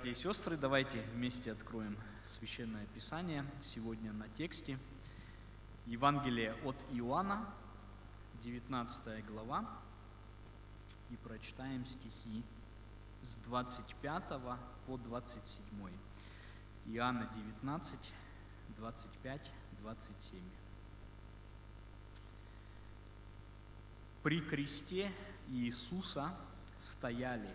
Братья 0.00 0.12
и 0.12 0.32
сестры, 0.32 0.56
давайте 0.56 0.98
вместе 1.12 1.52
откроем 1.52 1.94
Священное 2.24 2.86
Писание. 2.94 3.44
Сегодня 3.60 4.14
на 4.14 4.30
тексте 4.30 4.78
Евангелие 5.84 6.54
от 6.64 6.74
Иоанна, 6.92 7.46
19 8.42 9.26
глава, 9.26 9.68
и 11.10 11.16
прочитаем 11.16 11.84
стихи 11.84 12.42
с 13.20 13.36
25 13.44 14.22
по 14.86 14.96
27. 14.96 15.90
Иоанна 16.86 17.28
19, 17.34 18.12
25, 18.78 19.50
27. 19.82 20.40
При 24.22 24.40
кресте 24.40 25.12
Иисуса 25.50 26.34
стояли 26.78 27.54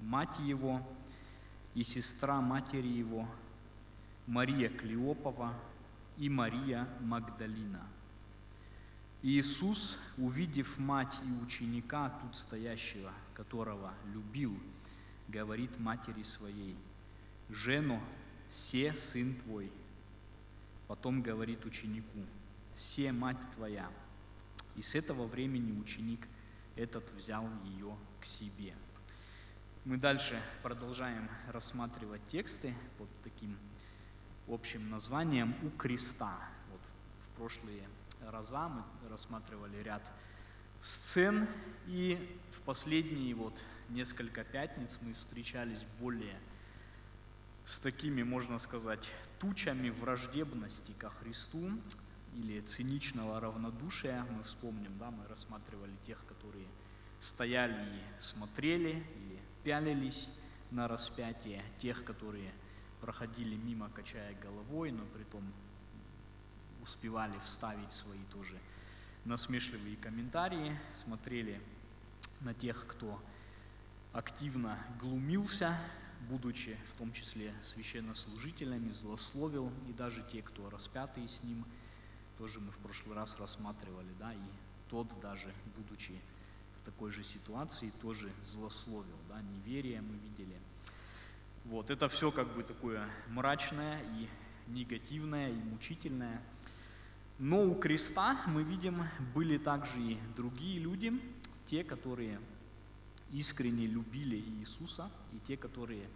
мать 0.00 0.38
Его 0.38 0.80
и 1.74 1.82
сестра 1.82 2.40
матери 2.40 2.88
Его, 2.88 3.28
Мария 4.26 4.68
Клеопова 4.68 5.52
и 6.16 6.28
Мария 6.28 6.88
Магдалина. 7.00 7.82
Иисус, 9.22 9.98
увидев 10.18 10.78
мать 10.78 11.18
и 11.24 11.44
ученика, 11.44 12.10
тут 12.20 12.36
стоящего, 12.36 13.10
которого 13.34 13.92
любил, 14.12 14.56
говорит 15.28 15.78
матери 15.80 16.22
своей, 16.22 16.76
«Жену, 17.48 18.00
се 18.50 18.92
сын 18.92 19.34
твой». 19.34 19.72
Потом 20.86 21.22
говорит 21.22 21.64
ученику, 21.64 22.20
«Се 22.76 23.12
мать 23.12 23.40
твоя». 23.54 23.90
И 24.76 24.82
с 24.82 24.94
этого 24.94 25.26
времени 25.26 25.72
ученик 25.80 26.26
этот 26.76 27.10
взял 27.14 27.48
ее 27.64 27.96
к 28.20 28.26
себе. 28.26 28.74
Мы 29.84 29.98
дальше 29.98 30.40
продолжаем 30.62 31.28
рассматривать 31.48 32.26
тексты 32.28 32.74
под 32.96 33.06
таким 33.22 33.58
общим 34.48 34.88
названием 34.88 35.54
«У 35.62 35.68
креста». 35.68 36.38
Вот 36.70 36.80
в 37.20 37.28
прошлые 37.36 37.86
раза 38.22 38.70
мы 38.70 38.82
рассматривали 39.10 39.76
ряд 39.82 40.10
сцен, 40.80 41.46
и 41.86 42.18
в 42.52 42.62
последние 42.62 43.34
вот 43.34 43.62
несколько 43.90 44.42
пятниц 44.42 45.00
мы 45.02 45.12
встречались 45.12 45.84
более 46.00 46.40
с 47.66 47.78
такими, 47.78 48.22
можно 48.22 48.56
сказать, 48.56 49.10
тучами 49.38 49.90
враждебности 49.90 50.92
ко 50.92 51.10
Христу 51.10 51.70
или 52.32 52.62
циничного 52.62 53.38
равнодушия. 53.38 54.24
Мы 54.30 54.44
вспомним, 54.44 54.96
да, 54.96 55.10
мы 55.10 55.28
рассматривали 55.28 55.94
тех, 56.06 56.24
которые 56.24 56.68
стояли 57.20 57.84
и 57.84 58.20
смотрели 58.20 59.06
или 59.16 59.53
пялились 59.64 60.28
на 60.70 60.86
распятие, 60.86 61.64
тех, 61.78 62.04
которые 62.04 62.52
проходили 63.00 63.56
мимо, 63.56 63.88
качая 63.90 64.34
головой, 64.40 64.92
но 64.92 65.04
при 65.06 65.24
том 65.24 65.42
успевали 66.82 67.38
вставить 67.38 67.92
свои 67.92 68.22
тоже 68.30 68.58
насмешливые 69.24 69.96
комментарии, 69.96 70.78
смотрели 70.92 71.60
на 72.40 72.52
тех, 72.52 72.86
кто 72.86 73.18
активно 74.12 74.78
глумился, 75.00 75.78
будучи 76.28 76.76
в 76.86 76.98
том 76.98 77.12
числе 77.12 77.52
священнослужителями, 77.62 78.90
злословил, 78.90 79.72
и 79.88 79.92
даже 79.92 80.22
те, 80.30 80.42
кто 80.42 80.68
распятые 80.68 81.28
с 81.28 81.42
ним, 81.42 81.64
тоже 82.36 82.60
мы 82.60 82.70
в 82.70 82.78
прошлый 82.78 83.16
раз 83.16 83.38
рассматривали, 83.38 84.12
да, 84.18 84.34
и 84.34 84.38
тот 84.90 85.08
даже, 85.20 85.52
будучи 85.76 86.20
такой 86.84 87.10
же 87.10 87.22
ситуации 87.22 87.90
тоже 88.02 88.30
злословил, 88.42 89.16
да, 89.28 89.40
неверие 89.40 90.00
мы 90.00 90.16
видели. 90.16 90.56
Вот, 91.64 91.90
это 91.90 92.08
все 92.08 92.30
как 92.30 92.54
бы 92.54 92.62
такое 92.62 93.08
мрачное 93.28 94.00
и 94.02 94.28
негативное, 94.68 95.50
и 95.50 95.54
мучительное. 95.54 96.42
Но 97.38 97.62
у 97.64 97.74
креста 97.74 98.42
мы 98.46 98.62
видим, 98.62 99.02
были 99.34 99.58
также 99.58 99.98
и 100.00 100.18
другие 100.36 100.78
люди, 100.78 101.12
те, 101.66 101.82
которые 101.82 102.38
искренне 103.32 103.86
любили 103.86 104.36
Иисуса, 104.36 105.10
и 105.32 105.38
те, 105.46 105.56
которые 105.56 106.06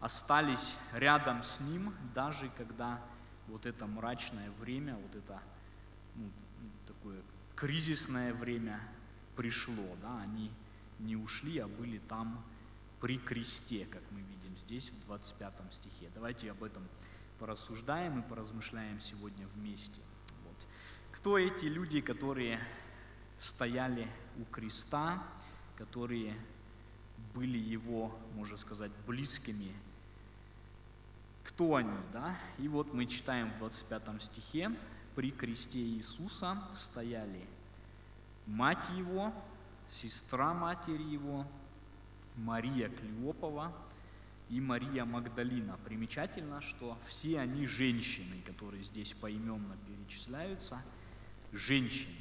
остались 0.00 0.74
рядом 0.92 1.42
с 1.42 1.60
Ним, 1.60 1.94
даже 2.14 2.50
когда 2.56 3.00
вот 3.48 3.66
это 3.66 3.86
мрачное 3.86 4.50
время, 4.60 4.96
вот 4.96 5.14
это 5.14 5.40
ну, 6.16 6.30
такое 6.86 7.20
кризисное 7.54 8.32
время 8.32 8.80
пришло, 9.36 9.96
да, 10.02 10.22
они 10.22 10.50
не 10.98 11.16
ушли, 11.16 11.58
а 11.58 11.68
были 11.68 11.98
там 11.98 12.44
при 13.00 13.18
кресте, 13.18 13.86
как 13.86 14.02
мы 14.10 14.20
видим 14.20 14.56
здесь 14.56 14.90
в 14.90 15.06
25 15.06 15.72
стихе. 15.72 16.10
Давайте 16.14 16.50
об 16.50 16.62
этом 16.62 16.86
порассуждаем 17.38 18.20
и 18.20 18.28
поразмышляем 18.28 19.00
сегодня 19.00 19.46
вместе. 19.54 20.00
Вот. 20.44 20.66
Кто 21.12 21.38
эти 21.38 21.66
люди, 21.66 22.00
которые 22.00 22.60
стояли 23.38 24.06
у 24.38 24.44
креста, 24.44 25.22
которые 25.76 26.36
были 27.34 27.58
его, 27.58 28.14
можно 28.34 28.58
сказать, 28.58 28.92
близкими? 29.06 29.74
Кто 31.44 31.76
они, 31.76 31.96
да? 32.12 32.36
И 32.58 32.68
вот 32.68 32.92
мы 32.92 33.06
читаем 33.06 33.50
в 33.52 33.58
25 33.58 34.22
стихе, 34.22 34.70
при 35.14 35.30
кресте 35.30 35.78
Иисуса 35.78 36.62
стояли 36.74 37.46
мать 38.46 38.88
его, 38.96 39.32
сестра 39.88 40.54
матери 40.54 41.02
его, 41.02 41.46
Мария 42.36 42.88
Клеопова 42.88 43.72
и 44.48 44.60
Мария 44.60 45.04
Магдалина. 45.04 45.78
Примечательно, 45.84 46.60
что 46.60 46.98
все 47.06 47.40
они 47.40 47.66
женщины, 47.66 48.40
которые 48.46 48.84
здесь 48.84 49.12
поименно 49.12 49.76
перечисляются, 49.86 50.80
женщины. 51.52 52.14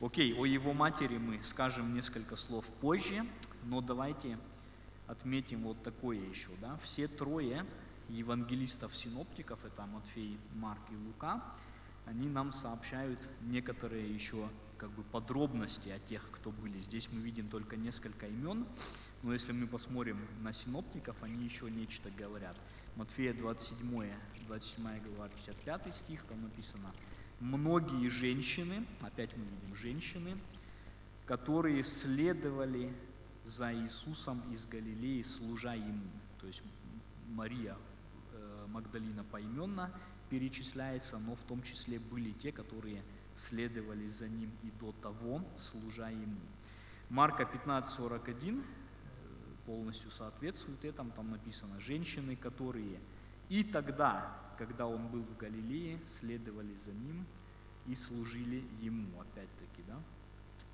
Окей, 0.00 0.34
о 0.34 0.44
его 0.44 0.72
матери 0.72 1.16
мы 1.16 1.42
скажем 1.42 1.94
несколько 1.94 2.36
слов 2.36 2.66
позже, 2.80 3.26
но 3.64 3.80
давайте 3.80 4.38
отметим 5.06 5.62
вот 5.62 5.82
такое 5.82 6.18
еще. 6.18 6.50
Да? 6.60 6.76
Все 6.78 7.08
трое 7.08 7.64
евангелистов-синоптиков, 8.08 9.64
это 9.64 9.86
Матфей, 9.86 10.38
Марк 10.54 10.82
и 10.90 10.96
Лука, 10.96 11.42
они 12.04 12.28
нам 12.28 12.52
сообщают 12.52 13.28
некоторые 13.42 14.12
еще 14.12 14.48
как 14.78 14.90
бы 14.90 15.02
подробности 15.02 15.88
о 15.90 15.98
тех, 15.98 16.22
кто 16.32 16.50
были. 16.50 16.80
Здесь 16.80 17.08
мы 17.10 17.20
видим 17.20 17.48
только 17.48 17.76
несколько 17.76 18.26
имен, 18.26 18.66
но 19.22 19.32
если 19.32 19.52
мы 19.52 19.66
посмотрим 19.66 20.18
на 20.42 20.52
синоптиков, 20.52 21.16
они 21.22 21.44
еще 21.44 21.70
нечто 21.70 22.10
говорят. 22.10 22.56
Матфея 22.96 23.34
27, 23.34 24.12
27 24.46 25.02
глава, 25.04 25.28
55 25.28 25.94
стих, 25.94 26.24
там 26.24 26.42
написано 26.42 26.92
«Многие 27.40 28.08
женщины», 28.08 28.84
опять 29.00 29.36
мы 29.36 29.44
видим 29.44 29.74
женщины, 29.74 30.36
которые 31.26 31.82
следовали 31.84 32.92
за 33.44 33.74
Иисусом 33.74 34.42
из 34.52 34.66
Галилеи, 34.66 35.22
служа 35.22 35.74
Ему. 35.74 36.10
То 36.40 36.46
есть 36.46 36.62
Мария 37.28 37.76
э, 38.32 38.66
Магдалина 38.68 39.24
поименно 39.24 39.92
перечисляется, 40.30 41.18
но 41.18 41.34
в 41.34 41.44
том 41.44 41.62
числе 41.62 41.98
были 41.98 42.32
те, 42.32 42.52
которые 42.52 43.02
следовали 43.36 44.08
за 44.08 44.28
ним 44.28 44.50
и 44.62 44.70
до 44.70 44.92
того, 44.92 45.44
служа 45.56 46.08
ему. 46.08 46.40
Марка 47.08 47.44
15:41 47.44 48.60
э, 48.60 48.64
полностью 49.66 50.10
соответствует 50.10 50.84
этому, 50.84 51.12
там 51.12 51.30
написано 51.30 51.78
«женщины, 51.80 52.34
которые 52.34 52.98
и 53.48 53.62
тогда, 53.62 54.36
когда 54.58 54.86
он 54.86 55.06
был 55.08 55.22
в 55.22 55.36
Галилее, 55.36 56.00
следовали 56.06 56.74
за 56.74 56.92
ним 56.92 57.24
и 57.86 57.94
служили 57.94 58.64
ему», 58.80 59.20
опять-таки, 59.20 59.82
да. 59.86 60.02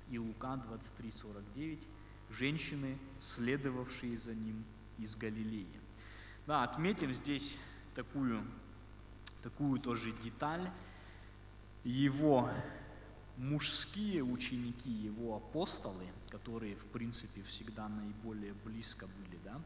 И 0.09 0.17
Лука 0.17 0.55
23:49 0.55 1.85
«женщины, 2.29 2.97
следовавшие 3.19 4.17
за 4.17 4.33
ним 4.33 4.65
из 4.97 5.15
Галилеи». 5.15 5.79
Да, 6.47 6.63
отметим 6.63 7.13
здесь 7.13 7.55
такую, 7.93 8.43
такую 9.43 9.79
тоже 9.79 10.11
деталь, 10.23 10.71
его 11.83 12.49
мужские 13.37 14.23
ученики, 14.23 14.89
его 14.89 15.35
апостолы, 15.35 16.05
которые, 16.29 16.75
в 16.75 16.85
принципе, 16.87 17.41
всегда 17.43 17.89
наиболее 17.89 18.53
близко 18.63 19.07
были, 19.07 19.39
да, 19.43 19.61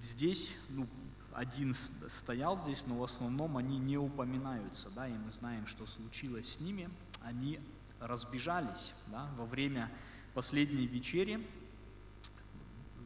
здесь, 0.00 0.54
ну, 0.70 0.86
один 1.32 1.74
стоял 1.74 2.56
здесь, 2.56 2.86
но 2.86 2.98
в 2.98 3.04
основном 3.04 3.56
они 3.56 3.78
не 3.78 3.98
упоминаются, 3.98 4.88
да, 4.90 5.08
и 5.08 5.12
мы 5.12 5.30
знаем, 5.32 5.66
что 5.66 5.86
случилось 5.86 6.54
с 6.54 6.60
ними. 6.60 6.88
Они 7.22 7.58
разбежались, 8.00 8.92
да, 9.08 9.28
во 9.36 9.46
время 9.46 9.90
последней 10.34 10.86
вечери, 10.86 11.44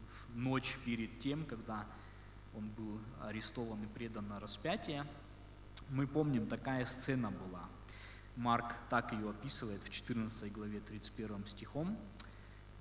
в 0.07 0.37
ночь 0.37 0.77
перед 0.85 1.19
тем, 1.19 1.45
когда 1.45 1.85
он 2.55 2.69
был 2.69 2.99
арестован 3.21 3.83
и 3.83 3.87
предан 3.87 4.27
на 4.27 4.39
распятие, 4.39 5.05
мы 5.89 6.07
помним, 6.07 6.47
такая 6.47 6.85
сцена 6.85 7.31
была. 7.31 7.67
Марк 8.35 8.73
так 8.89 9.11
ее 9.11 9.29
описывает 9.29 9.83
в 9.83 9.89
14 9.89 10.51
главе 10.51 10.79
31 10.79 11.45
стихом. 11.47 11.97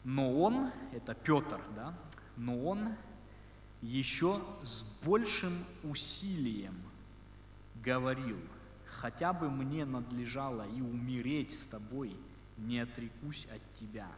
Но 0.05 0.41
он, 0.41 0.71
это 0.93 1.15
Петр, 1.15 1.61
да, 1.75 1.99
но 2.37 2.65
он, 2.65 2.95
еще 3.83 4.43
с 4.63 4.83
большим 5.05 5.65
усилием 5.83 6.75
говорил, 7.85 8.39
хотя 8.87 9.33
бы 9.33 9.51
мне 9.51 9.85
надлежало 9.85 10.67
и 10.69 10.81
умереть 10.81 11.53
с 11.53 11.65
тобой, 11.65 12.15
не 12.57 12.81
отрекусь 12.81 13.47
от 13.47 13.75
тебя. 13.75 14.09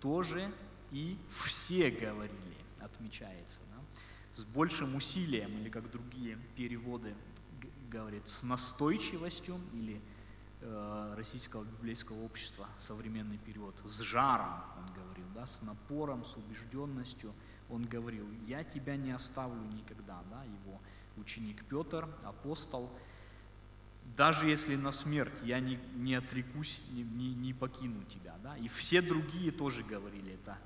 Тоже 0.00 0.52
и 0.90 1.16
все 1.28 1.90
говорили, 1.90 2.56
отмечается. 2.80 3.60
Да? 3.72 3.80
С 4.34 4.44
большим 4.44 4.94
усилием, 4.94 5.50
или 5.58 5.68
как 5.68 5.90
другие 5.90 6.38
переводы 6.56 7.14
говорят, 7.88 8.28
с 8.28 8.42
настойчивостью, 8.42 9.60
или 9.72 10.00
э, 10.60 11.14
российского 11.16 11.64
библейского 11.64 12.22
общества, 12.24 12.66
современный 12.78 13.38
перевод, 13.38 13.80
с 13.84 14.00
жаром, 14.00 14.62
он 14.78 14.92
говорил, 14.94 15.26
да, 15.34 15.46
с 15.46 15.62
напором, 15.62 16.24
с 16.24 16.36
убежденностью, 16.36 17.32
он 17.70 17.82
говорил, 17.82 18.26
я 18.46 18.64
тебя 18.64 18.96
не 18.96 19.12
оставлю 19.12 19.62
никогда, 19.72 20.22
да, 20.30 20.44
его 20.44 20.80
ученик 21.16 21.64
Петр, 21.64 22.08
апостол, 22.24 22.90
даже 24.16 24.48
если 24.48 24.76
на 24.76 24.90
смерть 24.90 25.40
я 25.42 25.60
не, 25.60 25.78
не 25.96 26.14
отрекусь, 26.14 26.80
не, 26.92 27.02
не, 27.02 27.34
не 27.34 27.52
покину 27.52 28.02
тебя. 28.04 28.36
Да? 28.42 28.56
И 28.56 28.68
все 28.68 29.02
другие 29.02 29.50
тоже 29.50 29.82
говорили 29.82 30.32
это. 30.34 30.58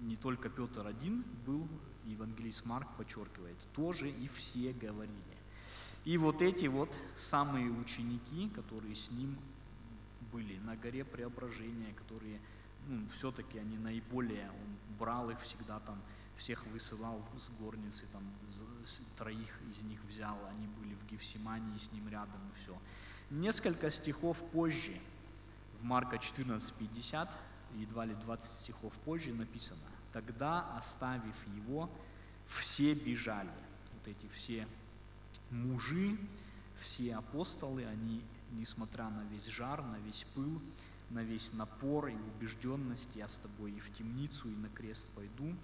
Не 0.00 0.16
только 0.16 0.48
Петр 0.48 0.86
один 0.86 1.22
был, 1.46 1.68
евангелист 2.06 2.64
Марк 2.64 2.88
подчеркивает, 2.96 3.58
тоже 3.74 4.10
и 4.10 4.26
все 4.28 4.72
говорили. 4.72 5.39
И 6.04 6.16
вот 6.16 6.40
эти 6.40 6.66
вот 6.66 6.96
самые 7.16 7.70
ученики, 7.70 8.48
которые 8.50 8.94
с 8.94 9.10
ним 9.10 9.36
были 10.32 10.58
на 10.58 10.76
горе 10.76 11.04
преображения, 11.04 11.92
которые 11.94 12.40
ну, 12.86 13.06
все-таки 13.08 13.58
они 13.58 13.76
наиболее, 13.76 14.48
он 14.50 14.96
брал 14.98 15.30
их 15.30 15.40
всегда 15.40 15.80
там, 15.80 16.00
всех 16.36 16.64
высылал 16.68 17.22
с 17.36 17.50
горницы, 17.50 18.06
там, 18.12 18.22
троих 19.16 19.60
из 19.70 19.82
них 19.82 20.02
взял, 20.04 20.38
они 20.48 20.66
были 20.68 20.94
в 20.94 21.06
Гефсимании 21.06 21.76
с 21.76 21.92
ним 21.92 22.08
рядом 22.08 22.40
и 22.48 22.58
все. 22.58 22.76
Несколько 23.30 23.90
стихов 23.90 24.42
позже, 24.50 24.98
в 25.80 25.84
Марка 25.84 26.16
14:50, 26.16 27.28
едва 27.76 28.06
ли 28.06 28.14
20 28.14 28.50
стихов 28.50 28.94
позже 29.04 29.34
написано, 29.34 29.80
тогда, 30.12 30.76
оставив 30.76 31.36
его, 31.54 31.90
все 32.46 32.94
бежали. 32.94 33.52
Вот 33.92 34.08
эти 34.08 34.26
все 34.28 34.66
мужи, 35.50 36.16
все 36.80 37.14
апостолы, 37.16 37.84
они, 37.86 38.22
несмотря 38.52 39.08
на 39.10 39.22
весь 39.24 39.46
жар, 39.46 39.82
на 39.82 39.96
весь 39.98 40.26
пыл, 40.34 40.60
на 41.10 41.22
весь 41.22 41.52
напор 41.52 42.08
и 42.08 42.14
убежденность, 42.14 43.16
я 43.16 43.28
с 43.28 43.38
тобой 43.38 43.72
и 43.72 43.80
в 43.80 43.92
темницу, 43.92 44.48
и 44.48 44.54
на 44.56 44.68
крест 44.68 45.08
пойду, 45.14 45.54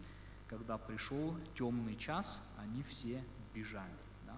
когда 0.49 0.77
пришел 0.79 1.35
темный 1.55 1.97
час, 1.97 2.41
они 2.59 2.83
все 2.83 3.23
бежали. 3.55 3.97
Да? 4.27 4.37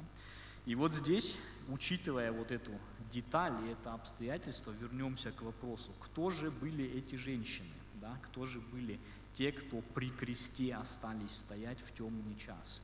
И 0.66 0.74
вот 0.74 0.92
здесь, 0.92 1.36
учитывая 1.68 2.30
вот 2.30 2.50
эту 2.50 2.72
деталь 3.10 3.54
и 3.64 3.72
это 3.72 3.94
обстоятельство, 3.94 4.70
вернемся 4.72 5.32
к 5.32 5.42
вопросу, 5.42 5.92
кто 6.00 6.30
же 6.30 6.50
были 6.50 6.84
эти 6.84 7.16
женщины, 7.16 7.72
да? 7.94 8.18
кто 8.22 8.46
же 8.46 8.60
были 8.60 9.00
те, 9.32 9.52
кто 9.52 9.80
при 9.94 10.10
кресте 10.10 10.74
остались 10.74 11.36
стоять 11.36 11.80
в 11.80 11.92
темный 11.94 12.36
час. 12.36 12.82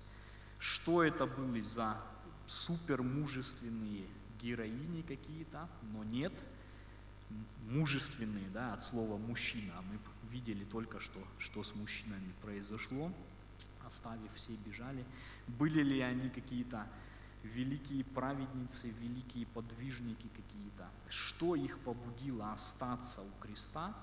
Что 0.58 1.02
это 1.02 1.26
были 1.26 1.60
за 1.60 2.00
супермужественные 2.46 4.06
героини 4.40 5.02
какие-то, 5.02 5.68
но 5.92 6.04
нет, 6.04 6.32
мужественные, 7.68 8.48
да, 8.50 8.74
от 8.74 8.82
слова 8.82 9.16
мужчина. 9.16 9.72
Мы 9.90 9.98
видели 10.30 10.64
только 10.64 11.00
что, 11.00 11.20
что 11.38 11.62
с 11.62 11.74
мужчинами 11.74 12.32
произошло, 12.42 13.12
оставив 13.86 14.32
все 14.34 14.54
бежали. 14.66 15.04
Были 15.46 15.82
ли 15.82 16.00
они 16.00 16.28
какие-то 16.30 16.86
великие 17.42 18.04
праведницы, 18.04 18.88
великие 19.00 19.46
подвижники 19.46 20.28
какие-то? 20.28 20.88
Что 21.08 21.54
их 21.54 21.78
побудило 21.80 22.52
остаться 22.52 23.22
у 23.22 23.30
креста 23.40 23.94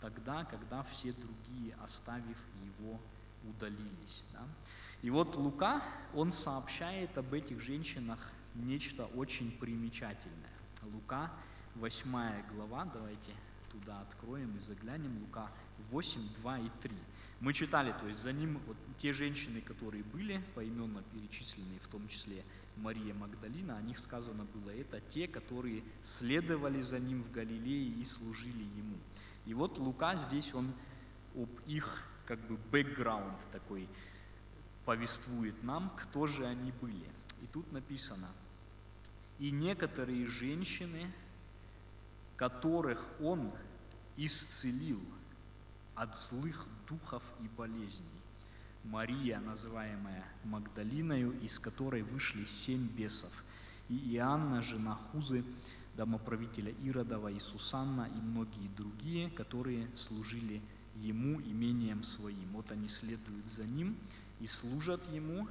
тогда, 0.00 0.44
когда 0.44 0.82
все 0.82 1.12
другие, 1.12 1.74
оставив 1.82 2.38
его, 2.64 3.00
удалились? 3.44 4.24
Да? 4.32 4.46
И 5.02 5.10
вот 5.10 5.36
Лука, 5.36 5.82
он 6.14 6.32
сообщает 6.32 7.16
об 7.16 7.32
этих 7.32 7.60
женщинах 7.60 8.18
нечто 8.54 9.06
очень 9.16 9.50
примечательное. 9.50 10.50
Лука 10.82 11.30
8 11.76 12.10
глава, 12.54 12.84
давайте 12.92 13.32
туда 13.70 14.00
откроем 14.02 14.56
и 14.56 14.58
заглянем, 14.58 15.18
Лука 15.20 15.50
8, 15.90 16.20
2 16.40 16.58
и 16.58 16.68
3. 16.82 16.92
Мы 17.40 17.54
читали, 17.54 17.94
то 17.98 18.06
есть 18.06 18.20
за 18.20 18.32
ним 18.32 18.60
вот 18.66 18.76
те 18.98 19.14
женщины, 19.14 19.60
которые 19.62 20.04
были 20.04 20.44
поименно 20.54 21.02
перечислены, 21.02 21.78
в 21.80 21.88
том 21.88 22.06
числе 22.08 22.44
Мария 22.76 23.14
Магдалина, 23.14 23.76
о 23.76 23.82
них 23.82 23.98
сказано 23.98 24.44
было, 24.44 24.70
это 24.70 25.00
те, 25.00 25.26
которые 25.26 25.82
следовали 26.02 26.82
за 26.82 26.98
ним 26.98 27.22
в 27.22 27.30
Галилее 27.30 27.88
и 27.88 28.04
служили 28.04 28.64
ему. 28.76 28.98
И 29.46 29.54
вот 29.54 29.78
Лука 29.78 30.16
здесь, 30.16 30.52
он 30.54 30.72
об 31.34 31.48
их 31.66 32.09
как 32.30 32.38
бы 32.46 32.56
бэкграунд 32.70 33.36
такой 33.50 33.88
повествует 34.84 35.64
нам, 35.64 35.90
кто 35.98 36.28
же 36.28 36.46
они 36.46 36.70
были. 36.80 37.10
И 37.42 37.46
тут 37.52 37.72
написано, 37.72 38.28
и 39.40 39.50
некоторые 39.50 40.28
женщины, 40.28 41.12
которых 42.36 43.04
Он 43.20 43.50
исцелил 44.16 45.00
от 45.96 46.16
злых 46.16 46.68
духов 46.88 47.24
и 47.40 47.48
болезней. 47.48 48.06
Мария, 48.84 49.40
называемая 49.40 50.24
Магдалиною, 50.44 51.32
из 51.40 51.58
которой 51.58 52.02
вышли 52.02 52.44
семь 52.44 52.86
бесов, 52.86 53.42
и 53.88 54.14
Иоанна, 54.14 54.62
жена 54.62 54.94
Хузы, 54.94 55.44
домоправителя 55.96 56.72
Иродова, 56.84 57.26
и 57.26 57.40
Сусанна, 57.40 58.08
и 58.08 58.20
многие 58.20 58.68
другие, 58.76 59.30
которые 59.30 59.90
служили 59.96 60.62
ему 60.96 61.40
имением 61.40 62.02
своим. 62.02 62.50
Вот 62.52 62.70
они 62.70 62.88
следуют 62.88 63.50
за 63.50 63.64
ним 63.64 63.96
и 64.40 64.46
служат 64.46 65.10
ему. 65.12 65.48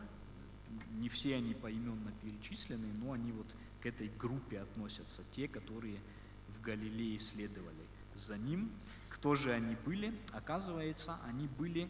Не 0.91 1.09
все 1.09 1.35
они 1.35 1.53
поименно 1.53 2.11
перечислены, 2.21 2.87
но 2.97 3.13
они 3.13 3.31
вот 3.31 3.47
к 3.81 3.85
этой 3.85 4.09
группе 4.19 4.59
относятся, 4.59 5.23
те, 5.31 5.47
которые 5.47 5.97
в 6.47 6.61
Галилее 6.61 7.17
следовали 7.17 7.87
за 8.13 8.37
ним. 8.37 8.71
Кто 9.09 9.35
же 9.35 9.51
они 9.51 9.75
были? 9.85 10.13
Оказывается, 10.33 11.17
они 11.25 11.47
были 11.47 11.89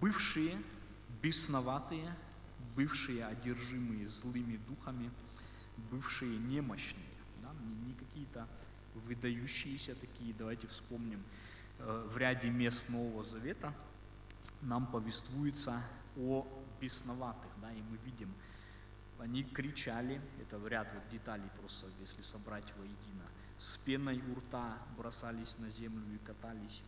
бывшие 0.00 0.60
бесноватые, 1.22 2.16
бывшие 2.74 3.24
одержимые 3.24 4.06
злыми 4.06 4.56
духами, 4.68 5.10
бывшие 5.90 6.38
немощные, 6.38 7.04
да? 7.42 7.52
не, 7.62 7.74
не 7.88 7.94
какие-то 7.94 8.48
выдающиеся 8.94 9.94
такие. 9.94 10.34
Давайте 10.34 10.66
вспомним, 10.66 11.22
в 11.84 12.16
ряде 12.16 12.50
мест 12.50 12.88
Нового 12.88 13.22
Завета 13.22 13.74
нам 14.60 14.86
повествуется 14.86 15.82
о 16.16 16.46
бесноватых, 16.80 17.50
да, 17.60 17.72
и 17.72 17.82
мы 17.82 17.96
видим, 17.98 18.32
они 19.18 19.44
кричали, 19.44 20.20
это 20.40 20.60
ряд 20.66 20.92
вот 20.92 21.08
деталей 21.08 21.48
просто, 21.58 21.86
если 22.00 22.22
собрать 22.22 22.72
воедино, 22.76 23.24
с 23.58 23.76
пеной 23.78 24.22
у 24.30 24.34
рта 24.40 24.78
бросались 24.96 25.58
на 25.58 25.70
землю 25.70 26.04
и 26.14 26.18
катались. 26.18 26.82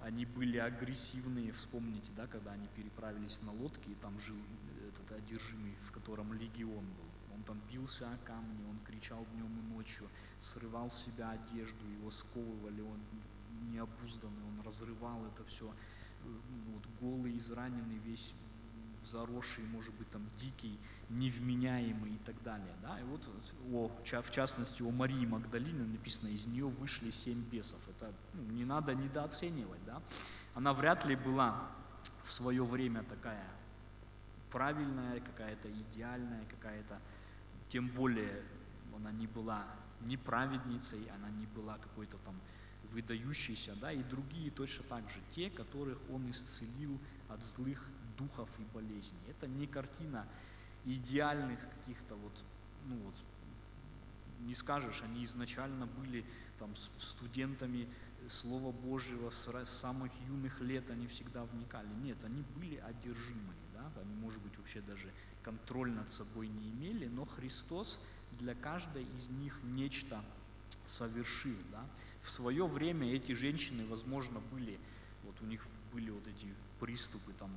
Они 0.00 0.24
были 0.24 0.58
агрессивные, 0.58 1.52
вспомните, 1.52 2.10
да, 2.16 2.26
когда 2.26 2.52
они 2.52 2.66
переправились 2.68 3.42
на 3.42 3.52
лодке, 3.52 3.90
и 3.90 3.94
там 3.96 4.18
жил 4.20 4.36
этот 4.88 5.12
одержимый, 5.12 5.74
в 5.86 5.92
котором 5.92 6.32
легион 6.32 6.84
был. 6.84 7.34
Он 7.34 7.42
там 7.44 7.60
бился 7.70 8.10
о 8.10 8.16
камни, 8.26 8.64
он 8.68 8.78
кричал 8.80 9.26
днем 9.34 9.58
и 9.58 9.74
ночью, 9.74 10.08
срывал 10.38 10.88
с 10.88 11.04
себя 11.04 11.30
одежду, 11.30 11.86
его 11.98 12.10
сковывали, 12.10 12.80
он 12.80 13.00
необузданный, 13.60 14.42
он 14.44 14.60
разрывал 14.64 15.24
это 15.26 15.44
все, 15.44 15.72
вот 16.24 16.86
голый, 17.00 17.36
израненный, 17.36 17.98
весь 17.98 18.34
заросший, 19.04 19.64
может 19.64 19.94
быть, 19.94 20.10
там 20.10 20.26
дикий, 20.36 20.78
невменяемый 21.08 22.12
и 22.12 22.18
так 22.18 22.40
далее. 22.42 22.74
Да? 22.82 23.00
И 23.00 23.04
вот 23.04 23.26
о, 23.72 23.90
в 24.22 24.30
частности 24.30 24.82
у 24.82 24.90
Марии 24.90 25.26
Магдалины 25.26 25.86
написано, 25.86 26.28
из 26.28 26.46
нее 26.46 26.66
вышли 26.66 27.10
семь 27.10 27.42
бесов. 27.50 27.80
Это 27.88 28.12
ну, 28.34 28.42
не 28.52 28.64
надо 28.64 28.94
недооценивать. 28.94 29.84
Да? 29.86 30.02
Она 30.54 30.72
вряд 30.72 31.04
ли 31.06 31.16
была 31.16 31.70
в 32.24 32.32
свое 32.32 32.64
время 32.64 33.02
такая 33.04 33.46
правильная, 34.50 35.20
какая-то 35.20 35.70
идеальная, 35.70 36.44
какая-то, 36.46 37.00
тем 37.68 37.88
более 37.88 38.42
она 38.94 39.12
не 39.12 39.26
была 39.26 39.64
ни 40.02 40.16
праведницей, 40.16 41.08
она 41.14 41.30
не 41.30 41.46
была 41.46 41.78
какой-то 41.78 42.18
там 42.18 42.34
выдающейся, 42.92 43.74
да, 43.76 43.92
и 43.92 44.02
другие 44.02 44.50
точно 44.50 44.84
так 44.84 45.08
же, 45.10 45.20
те, 45.30 45.50
которых 45.50 45.98
он 46.10 46.30
исцелил 46.30 46.98
от 47.28 47.44
злых 47.44 47.84
духов 48.18 48.48
и 48.58 48.64
болезней. 48.74 49.20
Это 49.28 49.46
не 49.46 49.66
картина 49.66 50.26
идеальных 50.84 51.60
каких-то 51.78 52.14
вот, 52.16 52.44
ну 52.86 52.96
вот, 52.96 53.14
не 54.40 54.54
скажешь, 54.54 55.02
они 55.02 55.24
изначально 55.24 55.86
были 55.86 56.24
там 56.58 56.74
студентами 56.74 57.88
Слова 58.28 58.72
Божьего 58.72 59.30
с 59.30 59.64
самых 59.64 60.12
юных 60.28 60.60
лет, 60.60 60.90
они 60.90 61.06
всегда 61.06 61.44
вникали. 61.44 61.88
Нет, 62.02 62.22
они 62.24 62.42
были 62.54 62.76
одержимые, 62.76 63.58
да, 63.72 63.90
да, 63.94 64.00
они, 64.02 64.14
может 64.14 64.40
быть, 64.42 64.56
вообще 64.58 64.80
даже 64.82 65.12
контроль 65.42 65.90
над 65.90 66.10
собой 66.10 66.48
не 66.48 66.70
имели, 66.70 67.06
но 67.06 67.24
Христос 67.24 67.98
для 68.32 68.54
каждой 68.54 69.04
из 69.16 69.28
них 69.30 69.58
нечто 69.62 70.22
совершил. 70.84 71.56
Да? 71.70 71.84
В 72.22 72.30
свое 72.30 72.66
время 72.66 73.12
эти 73.12 73.32
женщины, 73.32 73.86
возможно, 73.86 74.40
были, 74.52 74.78
вот 75.24 75.40
у 75.40 75.46
них 75.46 75.66
были 75.92 76.10
вот 76.10 76.26
эти 76.26 76.54
приступы, 76.78 77.32
там 77.32 77.50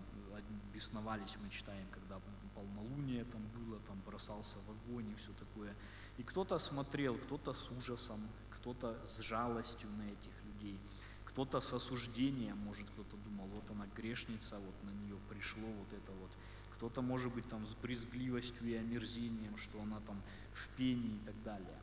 бесновались, 0.73 1.37
мы 1.41 1.49
читаем, 1.49 1.85
когда 1.91 2.19
полнолуние 2.55 3.25
там 3.25 3.41
было, 3.55 3.79
там 3.81 4.01
бросался 4.05 4.57
в 4.59 4.71
огонь 4.71 5.09
и 5.11 5.15
все 5.15 5.31
такое. 5.33 5.75
И 6.17 6.23
кто-то 6.23 6.57
смотрел, 6.59 7.17
кто-то 7.17 7.53
с 7.53 7.71
ужасом, 7.71 8.21
кто-то 8.51 8.99
с 9.05 9.19
жалостью 9.19 9.89
на 9.91 10.03
этих 10.03 10.43
людей, 10.45 10.79
кто-то 11.25 11.59
с 11.59 11.73
осуждением, 11.73 12.57
может, 12.57 12.87
кто-то 12.91 13.17
думал, 13.17 13.47
вот 13.47 13.69
она 13.71 13.87
грешница, 13.95 14.59
вот 14.59 14.83
на 14.83 14.91
нее 14.91 15.17
пришло 15.29 15.67
вот 15.67 15.93
это 15.93 16.11
вот. 16.11 16.31
Кто-то, 16.75 17.01
может 17.01 17.33
быть, 17.33 17.47
там 17.47 17.65
с 17.65 17.73
брезгливостью 17.75 18.67
и 18.67 18.75
омерзением, 18.75 19.57
что 19.57 19.81
она 19.81 19.99
там 20.01 20.21
в 20.53 20.67
пении 20.75 21.15
и 21.15 21.25
так 21.25 21.43
далее. 21.43 21.79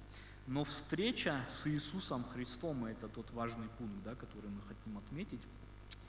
Но 0.51 0.65
встреча 0.65 1.47
с 1.49 1.69
Иисусом 1.69 2.25
Христом, 2.25 2.85
и 2.85 2.91
это 2.91 3.09
тот 3.09 3.31
важный 3.31 3.69
пункт, 3.79 4.03
да, 4.03 4.17
который 4.17 4.51
мы 4.51 4.61
хотим 4.63 4.99
отметить, 4.99 5.41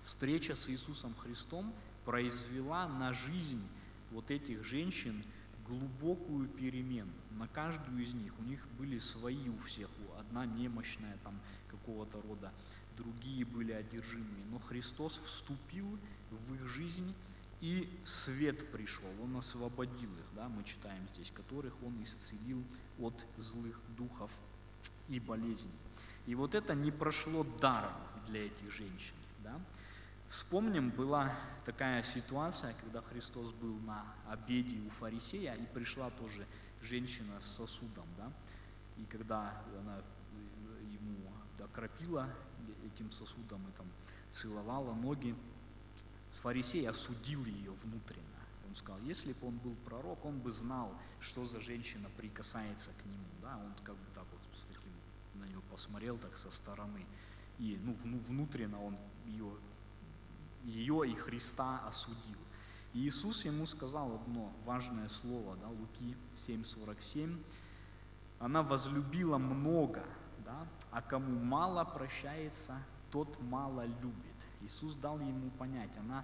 встреча 0.03 0.55
с 0.55 0.67
Иисусом 0.67 1.13
Христом 1.13 1.71
произвела 2.05 2.88
на 2.88 3.13
жизнь 3.13 3.62
вот 4.10 4.31
этих 4.31 4.63
женщин 4.63 5.24
глубокую 5.67 6.48
перемену 6.48 7.13
на 7.38 7.48
каждую 7.50 8.01
из 8.01 8.15
них. 8.15 8.33
У 8.39 8.43
них 8.43 8.67
были 8.79 8.98
свои 8.98 9.48
у 9.48 9.60
всех, 9.60 9.91
одна 10.17 10.48
немощная 10.48 11.19
там 11.24 11.39
какого-то 11.69 12.19
рода, 12.24 12.51
другие 12.98 13.45
были 13.45 13.74
одержимые. 13.74 14.43
Но 14.50 14.57
Христос 14.57 15.19
вступил 15.19 16.00
в 16.31 16.55
их 16.55 16.67
жизнь, 16.67 17.13
и 17.62 17.88
свет 18.03 18.71
пришел, 18.71 19.07
Он 19.21 19.38
освободил 19.38 20.10
их, 20.12 20.25
да, 20.36 20.50
мы 20.50 20.63
читаем 20.63 21.07
здесь, 21.13 21.31
которых 21.31 21.74
Он 21.83 22.01
исцелил 22.01 22.63
от 23.01 23.25
злых 23.38 23.79
духов 23.98 24.31
и 25.10 25.20
болезней. 25.20 25.79
И 26.25 26.36
вот 26.36 26.55
это 26.55 26.75
не 26.75 26.91
прошло 26.91 27.43
даром 27.60 27.93
для 28.27 28.46
этих 28.46 28.72
женщин. 28.72 29.15
Да? 29.39 29.60
Вспомним, 30.29 30.91
была 30.91 31.36
такая 31.65 32.01
ситуация, 32.03 32.74
когда 32.81 33.01
Христос 33.01 33.51
был 33.51 33.77
на 33.79 34.05
обеде 34.29 34.79
у 34.79 34.89
фарисея, 34.89 35.55
и 35.55 35.65
пришла 35.65 36.10
тоже 36.12 36.48
женщина 36.81 37.39
с 37.41 37.58
сосудом, 37.58 38.08
да, 38.17 38.31
и 38.98 39.05
когда 39.05 39.62
она 39.77 40.01
ему 40.89 41.17
окропила 41.62 42.29
этим 42.86 43.12
сосудом 43.12 43.67
и 43.67 43.72
там 43.77 43.88
целовала 44.31 44.93
ноги, 44.93 45.36
фарисей 46.31 46.88
осудил 46.88 47.43
ее 47.46 47.72
внутренне. 47.84 48.25
Он 48.72 48.75
сказал, 48.78 49.01
если 49.01 49.34
бы 49.34 49.48
он 49.50 49.58
был 49.58 49.75
пророк, 49.84 50.24
он 50.24 50.40
бы 50.40 50.50
знал, 50.50 50.98
что 51.20 51.44
за 51.44 51.60
женщина 51.60 52.10
прикасается 52.16 52.92
к 52.94 53.06
нему. 53.06 53.28
Да? 53.42 53.58
Он 53.58 53.74
как 53.84 53.98
бы 53.98 54.06
так 54.16 54.24
вот 54.32 54.40
с 54.58 54.63
таким 54.63 54.94
на 55.34 55.44
нее 55.44 55.62
посмотрел 55.70 56.18
так 56.18 56.38
со 56.38 56.50
стороны. 56.51 57.06
И 57.60 57.78
ну, 57.84 57.98
внутренне 58.30 58.78
он 58.78 58.98
ее, 59.25 59.51
ее 60.63 61.12
и 61.12 61.13
Христа 61.16 61.86
осудил. 61.86 62.38
И 62.94 63.00
Иисус 63.06 63.44
ему 63.44 63.66
сказал 63.66 64.16
одно 64.16 64.54
важное 64.63 65.10
слово, 65.10 65.58
да, 65.58 65.68
Луки 65.68 66.16
7,47. 66.34 67.44
Она 68.40 68.63
возлюбила 68.63 69.38
много, 69.38 70.06
да, 70.46 70.66
а 70.92 71.01
кому 71.01 71.44
мало 71.44 71.84
прощается, 71.84 72.82
тот 73.12 73.38
мало 73.42 73.86
любит. 73.86 74.48
Иисус 74.62 74.96
дал 74.96 75.20
ему 75.20 75.50
понять, 75.51 75.98
она 75.98 76.24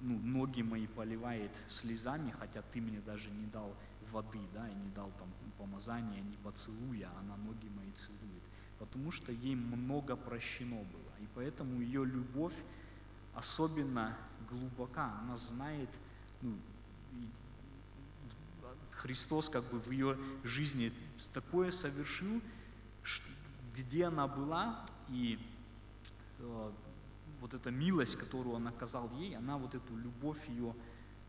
ну, 0.00 0.18
ноги 0.18 0.62
мои 0.62 0.86
поливает 0.86 1.50
слезами, 1.68 2.30
хотя 2.30 2.62
ты 2.62 2.80
мне 2.80 3.00
даже 3.00 3.30
не 3.30 3.46
дал 3.46 3.74
воды, 4.10 4.40
да, 4.54 4.68
и 4.68 4.74
не 4.74 4.90
дал 4.90 5.10
там 5.18 5.28
помазания, 5.58 6.22
не 6.22 6.36
поцелуя, 6.36 7.10
она 7.20 7.36
ноги 7.36 7.68
мои 7.68 7.90
целует. 7.92 8.42
Потому 8.78 9.10
что 9.10 9.32
ей 9.32 9.56
много 9.56 10.16
прощено 10.16 10.76
было. 10.76 11.12
И 11.20 11.26
поэтому 11.34 11.80
ее 11.80 12.04
любовь 12.04 12.54
особенно 13.34 14.16
глубока. 14.48 15.18
Она 15.20 15.36
знает, 15.36 15.88
ну, 16.42 16.56
Христос 18.90 19.50
как 19.50 19.64
бы 19.64 19.78
в 19.78 19.90
ее 19.90 20.16
жизни 20.42 20.92
такое 21.32 21.70
совершил, 21.70 22.40
где 23.74 24.06
она 24.06 24.26
была, 24.26 24.84
и 25.10 25.38
э, 26.38 26.72
вот 27.40 27.54
эта 27.54 27.70
милость, 27.70 28.16
которую 28.16 28.56
он 28.56 28.66
оказал 28.68 29.10
ей, 29.18 29.36
она 29.36 29.58
вот 29.58 29.74
эту 29.74 29.96
любовь 29.96 30.48
ее 30.48 30.74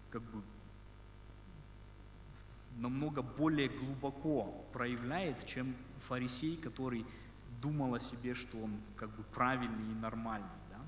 как 0.10 0.22
бы 0.22 0.42
намного 2.78 3.22
более 3.22 3.70
глубоко 3.70 4.66
проявляет, 4.74 5.46
чем 5.46 5.76
фарисей, 6.00 6.58
который 6.58 7.06
думал 7.62 7.96
о 7.96 8.00
себе, 8.00 8.36
что 8.36 8.58
он 8.58 8.80
как 8.96 9.10
бы 9.16 9.24
правильный 9.24 9.92
и 9.92 9.96
нормальный. 9.96 10.48
Да? 10.70 10.80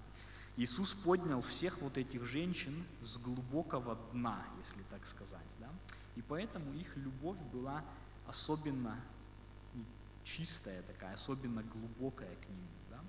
Иисус 0.58 0.94
поднял 0.94 1.42
всех 1.42 1.82
вот 1.82 1.98
этих 1.98 2.26
женщин 2.26 2.86
с 3.02 3.18
глубокого 3.18 3.98
дна, 4.14 4.46
если 4.58 4.84
так 4.90 5.06
сказать. 5.06 5.56
Да? 5.60 5.70
И 6.16 6.22
поэтому 6.22 6.74
их 6.74 6.96
любовь 6.96 7.38
была 7.52 7.84
особенно 8.28 9.00
чистая 10.24 10.84
такая, 10.84 11.14
особенно 11.14 11.64
глубокая 11.64 12.36
к 12.36 12.50
нему. 12.50 12.68
Да? 12.90 13.00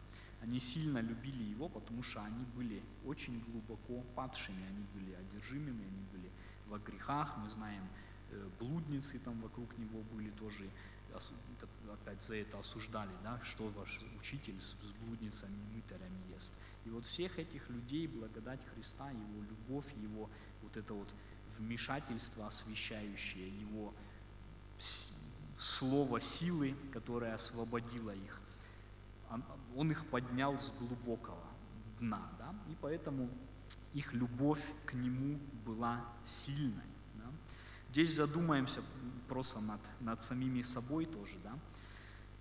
Они 0.41 0.59
сильно 0.59 0.99
любили 1.01 1.43
его, 1.43 1.69
потому 1.69 2.03
что 2.03 2.23
они 2.23 2.45
были 2.57 2.83
очень 3.05 3.39
глубоко 3.41 4.03
падшими, 4.15 4.63
они 4.69 4.85
были 4.95 5.13
одержимыми, 5.15 5.85
они 5.85 6.03
были 6.13 6.31
во 6.67 6.79
грехах, 6.79 7.37
мы 7.37 7.51
знаем, 7.51 7.83
э, 8.31 8.49
блудницы 8.59 9.19
там 9.19 9.39
вокруг 9.41 9.77
него 9.77 10.03
были 10.15 10.31
тоже, 10.31 10.71
опять 11.93 12.23
за 12.23 12.37
это 12.37 12.59
осуждали, 12.59 13.11
да, 13.23 13.41
что 13.43 13.69
ваш 13.71 14.01
учитель 14.19 14.61
с, 14.61 14.75
блудницами 15.01 15.53
и 15.53 15.77
мытарями 15.77 16.33
ест. 16.35 16.55
И 16.87 16.91
вот 16.91 17.05
всех 17.05 17.39
этих 17.39 17.69
людей 17.69 18.07
благодать 18.07 18.61
Христа, 18.75 19.11
его 19.11 19.43
любовь, 19.43 19.93
его 20.01 20.31
вот 20.63 20.77
это 20.77 20.95
вот 20.95 21.15
вмешательство 21.59 22.47
освящающее, 22.47 23.49
его 23.61 23.93
слово 25.59 26.21
силы, 26.21 26.75
которое 26.93 27.35
освободило 27.35 28.15
их, 28.15 28.41
он 29.77 29.91
их 29.91 30.07
поднял 30.07 30.59
с 30.59 30.73
глубокого 30.73 31.45
дна, 31.99 32.29
да, 32.39 32.55
и 32.69 32.77
поэтому 32.81 33.29
их 33.93 34.13
любовь 34.13 34.65
к 34.87 34.95
нему 34.95 35.39
была 35.65 36.05
сильной. 36.25 36.91
Да. 37.15 37.31
Здесь 37.91 38.15
задумаемся 38.15 38.83
просто 39.29 39.61
над, 39.61 39.81
над 40.01 40.21
самими 40.21 40.63
собой 40.63 41.07
тоже, 41.07 41.37
да. 41.43 41.59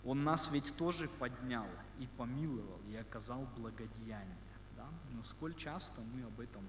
Он 0.06 0.24
нас 0.24 0.50
ведь 0.52 0.76
тоже 0.78 1.10
поднял 1.20 1.68
и 2.00 2.08
помиловал, 2.18 2.80
и 2.90 2.96
оказал 2.96 3.48
благодеяние, 3.58 4.38
да. 4.78 4.88
Но 5.12 5.24
сколь 5.24 5.56
часто 5.56 6.02
мы 6.14 6.24
об 6.24 6.40
этом 6.40 6.68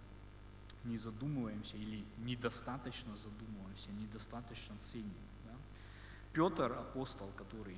не 0.85 0.97
задумываемся 0.97 1.77
или 1.77 2.05
недостаточно 2.19 3.15
задумываемся, 3.17 3.91
недостаточно 3.93 4.77
ценим, 4.79 5.15
да. 5.45 5.53
Петр, 6.33 6.73
апостол, 6.73 7.31
который 7.37 7.77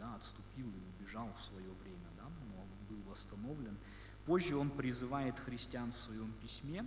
да, 0.00 0.14
отступил 0.16 0.66
и 0.66 1.02
убежал 1.02 1.30
в 1.34 1.42
свое 1.42 1.70
время, 1.84 2.08
да, 2.16 2.24
но 2.24 2.66
был 2.88 3.02
восстановлен. 3.10 3.76
Позже 4.26 4.56
он 4.56 4.70
призывает 4.70 5.38
христиан 5.38 5.92
в 5.92 5.96
своем 5.96 6.32
письме 6.42 6.86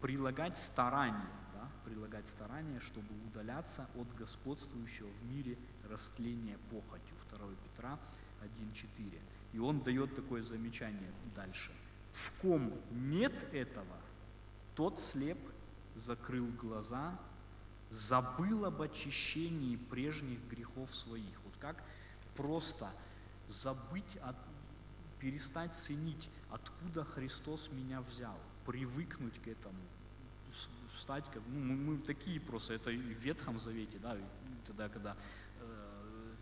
прилагать 0.00 0.56
старания, 0.56 1.30
да, 1.52 1.68
прилагать 1.84 2.26
старания, 2.26 2.80
чтобы 2.80 3.08
удаляться 3.26 3.86
от 3.96 4.14
господствующего 4.16 5.08
в 5.08 5.32
мире 5.32 5.58
растления 5.88 6.58
похотью. 6.70 7.16
2 7.30 7.38
Петра 7.64 7.98
1.4. 8.42 9.20
И 9.52 9.58
он 9.58 9.80
дает 9.80 10.14
такое 10.14 10.42
замечание 10.42 11.10
дальше. 11.34 11.72
В 12.12 12.32
ком 12.40 12.72
нет 12.90 13.32
этого, 13.52 13.96
тот 14.76 15.00
слеп, 15.00 15.38
закрыл 15.96 16.46
глаза, 16.60 17.18
забыл 17.90 18.64
об 18.64 18.82
очищении 18.82 19.76
прежних 19.76 20.38
грехов 20.48 20.94
своих. 20.94 21.40
Вот 21.44 21.56
как 21.58 21.82
просто 22.36 22.90
забыть, 23.48 24.16
от, 24.22 24.36
перестать 25.20 25.74
ценить, 25.76 26.28
откуда 26.50 27.04
Христос 27.04 27.70
меня 27.72 28.00
взял, 28.00 28.38
привыкнуть 28.66 29.40
к 29.42 29.48
этому, 29.48 29.80
стать 30.96 31.30
как, 31.30 31.42
ну, 31.48 31.60
мы, 31.60 31.76
мы 31.76 31.98
такие 31.98 32.40
просто, 32.40 32.74
это 32.74 32.90
в 32.90 32.94
Ветхом 32.94 33.58
Завете, 33.58 33.98
да, 33.98 34.16
тогда, 34.66 34.88
когда 34.88 35.16
э, 35.60 36.34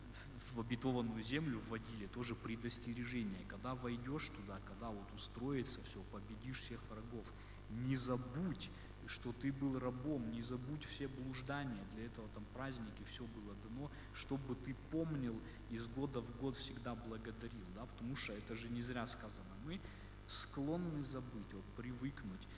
в 0.54 0.60
обетованную 0.60 1.22
землю 1.22 1.58
вводили, 1.58 2.06
тоже 2.06 2.34
предостережение, 2.34 3.44
когда 3.48 3.74
войдешь 3.74 4.30
туда, 4.36 4.60
когда 4.66 4.90
вот 4.90 5.10
устроится 5.12 5.82
все, 5.82 6.00
победишь 6.12 6.60
всех 6.60 6.80
врагов, 6.90 7.26
не 7.70 7.96
забудь, 7.96 8.70
что 9.06 9.32
ты 9.32 9.52
был 9.52 9.78
рабом, 9.78 10.30
не 10.32 10.42
забудь 10.42 10.84
все 10.84 11.08
блуждания, 11.08 11.84
для 11.94 12.06
этого 12.06 12.28
там 12.30 12.44
праздники, 12.54 13.02
все 13.04 13.24
было 13.24 13.54
дано, 13.64 13.90
чтобы 14.14 14.54
ты 14.54 14.74
помнил 14.90 15.40
из 15.70 15.86
года 15.88 16.20
в 16.20 16.36
год 16.38 16.56
всегда 16.56 16.94
благодарил, 16.94 17.66
да, 17.74 17.84
потому 17.86 18.16
что 18.16 18.32
это 18.32 18.56
же 18.56 18.68
не 18.68 18.82
зря 18.82 19.06
сказано, 19.06 19.54
мы 19.64 19.80
склонны 20.26 21.02
забыть, 21.02 21.52
вот 21.52 21.64
привыкнуть, 21.76 22.48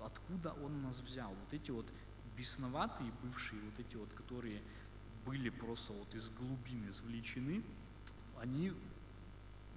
откуда 0.00 0.52
Он 0.64 0.82
нас 0.82 1.00
взял. 1.00 1.32
Вот 1.32 1.52
эти 1.52 1.70
вот 1.70 1.86
бесноватые 2.36 3.12
бывшие, 3.22 3.62
вот 3.62 3.78
эти 3.78 3.96
вот, 3.96 4.12
которые 4.14 4.60
были 5.24 5.50
просто 5.50 5.92
вот 5.92 6.14
из 6.14 6.30
глубин 6.30 6.88
извлечены, 6.88 7.62
они 8.40 8.72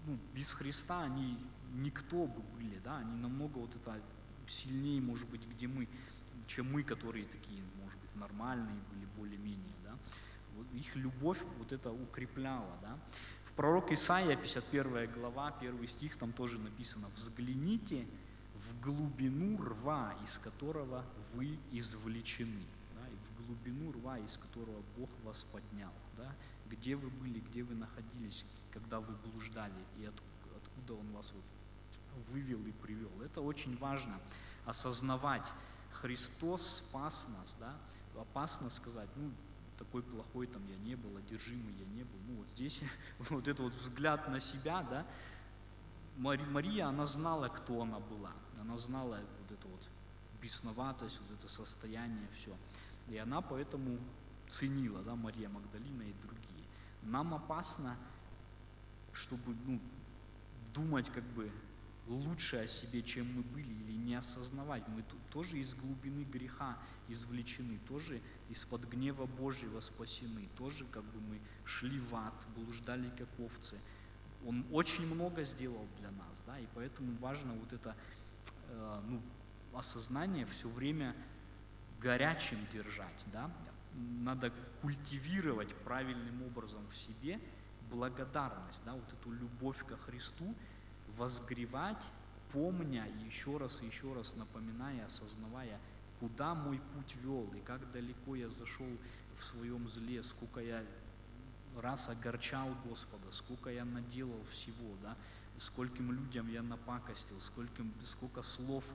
ну, 0.05 0.19
без 0.33 0.53
Христа 0.53 1.03
они 1.03 1.37
никто 1.73 2.27
бы 2.27 2.41
были, 2.57 2.79
да, 2.83 2.97
они 2.97 3.15
намного 3.17 3.57
вот 3.59 3.75
это 3.75 4.01
сильнее, 4.47 5.01
может 5.01 5.27
быть, 5.29 5.45
где 5.47 5.67
мы, 5.67 5.87
чем 6.47 6.71
мы, 6.71 6.83
которые 6.83 7.25
такие, 7.25 7.61
может 7.81 7.99
быть, 7.99 8.15
нормальные 8.15 8.79
были 8.91 9.05
более-менее, 9.17 9.75
да. 9.83 9.97
Вот 10.55 10.67
их 10.73 10.95
любовь 10.95 11.43
вот 11.57 11.71
это 11.71 11.91
укрепляла, 11.91 12.77
да. 12.81 12.97
В 13.43 13.53
пророк 13.53 13.91
Исаия, 13.91 14.35
51 14.35 15.11
глава, 15.13 15.53
1 15.59 15.87
стих, 15.87 16.17
там 16.17 16.33
тоже 16.33 16.59
написано, 16.59 17.07
«Взгляните 17.15 18.07
в 18.55 18.81
глубину 18.81 19.57
рва, 19.63 20.15
из 20.23 20.37
которого 20.39 21.03
вы 21.33 21.57
извлечены» 21.71 22.65
в 23.35 23.47
глубину 23.47 23.91
рва, 23.91 24.17
из 24.19 24.37
которого 24.37 24.81
Бог 24.97 25.09
вас 25.23 25.45
поднял, 25.51 25.91
да, 26.17 26.35
где 26.69 26.95
вы 26.95 27.09
были, 27.09 27.39
где 27.39 27.63
вы 27.63 27.75
находились, 27.75 28.45
когда 28.71 28.99
вы 28.99 29.13
блуждали, 29.15 29.73
и 29.99 30.05
от, 30.05 30.15
откуда 30.55 30.95
Он 30.95 31.11
вас 31.11 31.31
вот 31.33 31.43
вывел 32.31 32.65
и 32.65 32.71
привел. 32.71 33.11
Это 33.21 33.41
очень 33.41 33.77
важно, 33.77 34.19
осознавать, 34.65 35.51
Христос 36.01 36.77
спас 36.77 37.27
нас, 37.37 37.55
да, 37.59 37.75
опасно 38.19 38.69
сказать, 38.69 39.09
ну, 39.15 39.31
такой 39.77 40.01
плохой 40.03 40.47
там 40.47 40.61
я 40.67 40.77
не 40.77 40.95
был, 40.95 41.15
одержимый 41.17 41.73
я 41.73 41.85
не 41.85 42.03
был. 42.03 42.19
Ну, 42.27 42.35
вот 42.37 42.49
здесь 42.49 42.81
вот 43.29 43.47
этот 43.47 43.59
вот 43.59 43.73
взгляд 43.73 44.27
на 44.29 44.39
себя, 44.39 44.83
да, 44.83 45.05
Мария, 46.17 46.87
она 46.87 47.05
знала, 47.05 47.49
кто 47.49 47.81
она 47.81 47.99
была. 47.99 48.31
Она 48.59 48.77
знала 48.77 49.19
вот 49.41 49.51
эту 49.51 49.67
вот 49.67 49.81
бесноватость, 50.41 51.19
вот 51.21 51.37
это 51.37 51.49
состояние, 51.49 52.27
все. 52.33 52.55
И 53.09 53.17
она 53.17 53.41
поэтому 53.41 53.99
ценила, 54.47 55.01
да, 55.03 55.15
Мария 55.15 55.49
Магдалина 55.49 56.03
и 56.03 56.13
другие. 56.23 56.63
Нам 57.01 57.33
опасно, 57.33 57.97
чтобы 59.11 59.55
ну, 59.65 59.79
думать 60.73 61.09
как 61.09 61.23
бы 61.33 61.51
лучше 62.07 62.57
о 62.57 62.67
себе, 62.67 63.01
чем 63.01 63.31
мы 63.33 63.41
были, 63.41 63.71
или 63.71 63.93
не 63.93 64.15
осознавать. 64.15 64.87
Мы 64.87 65.03
тоже 65.31 65.57
из 65.57 65.73
глубины 65.73 66.23
греха 66.23 66.77
извлечены, 67.07 67.79
тоже 67.87 68.21
из-под 68.49 68.85
гнева 68.85 69.25
Божьего 69.25 69.79
спасены, 69.79 70.47
тоже 70.57 70.85
как 70.85 71.03
бы 71.03 71.19
мы 71.21 71.39
шли 71.65 71.99
в 71.99 72.15
ад, 72.15 72.45
блуждали 72.55 73.09
как 73.17 73.27
овцы. 73.39 73.77
Он 74.45 74.65
очень 74.71 75.05
много 75.13 75.43
сделал 75.43 75.87
для 75.99 76.11
нас, 76.11 76.43
да, 76.45 76.59
и 76.59 76.67
поэтому 76.75 77.15
важно 77.17 77.53
вот 77.53 77.73
это 77.73 77.95
э, 78.69 79.01
ну, 79.07 79.21
осознание 79.73 80.45
все 80.45 80.69
время 80.69 81.15
горячим 81.99 82.59
держать, 82.71 83.25
да, 83.33 83.49
надо 83.93 84.51
культивировать 84.81 85.73
правильным 85.77 86.43
образом 86.43 86.85
в 86.89 86.95
себе 86.95 87.39
благодарность, 87.89 88.83
да, 88.85 88.93
вот 88.93 89.11
эту 89.13 89.31
любовь 89.31 89.83
ко 89.85 89.97
Христу, 89.97 90.53
возгревать, 91.17 92.09
помня 92.51 93.07
еще 93.25 93.57
раз 93.57 93.81
и 93.81 93.85
еще 93.85 94.13
раз 94.13 94.35
напоминая, 94.35 95.05
осознавая, 95.05 95.79
куда 96.19 96.55
мой 96.55 96.79
путь 96.93 97.15
вел 97.15 97.51
и 97.53 97.59
как 97.61 97.91
далеко 97.91 98.35
я 98.35 98.49
зашел 98.49 98.87
в 99.35 99.43
своем 99.43 99.87
зле, 99.87 100.23
сколько 100.23 100.59
я 100.61 100.83
раз 101.81 102.09
огорчал 102.09 102.69
Господа, 102.85 103.31
сколько 103.31 103.69
я 103.69 103.85
наделал 103.85 104.43
всего, 104.45 104.95
да, 105.01 105.17
скольким 105.57 106.11
людям 106.11 106.47
я 106.49 106.61
напакостил, 106.61 107.39
скольким, 107.39 107.93
сколько 108.03 108.41
слов 108.41 108.93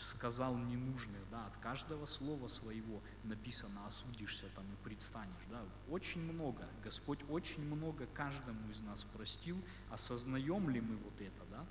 сказал 0.00 0.56
ненужных, 0.56 1.20
да, 1.30 1.46
от 1.46 1.56
каждого 1.58 2.06
слова 2.06 2.48
своего 2.48 3.02
написано 3.24 3.86
осудишься 3.86 4.46
там 4.54 4.64
и 4.72 4.84
предстанешь, 4.84 5.44
да, 5.50 5.62
очень 5.88 6.22
много, 6.22 6.66
Господь 6.82 7.20
очень 7.28 7.64
много 7.64 8.06
каждому 8.06 8.68
из 8.70 8.80
нас 8.80 9.04
простил, 9.04 9.62
осознаем 9.90 10.68
ли 10.70 10.80
мы 10.80 10.96
вот 10.96 11.20
это, 11.20 11.44
да, 11.50 11.66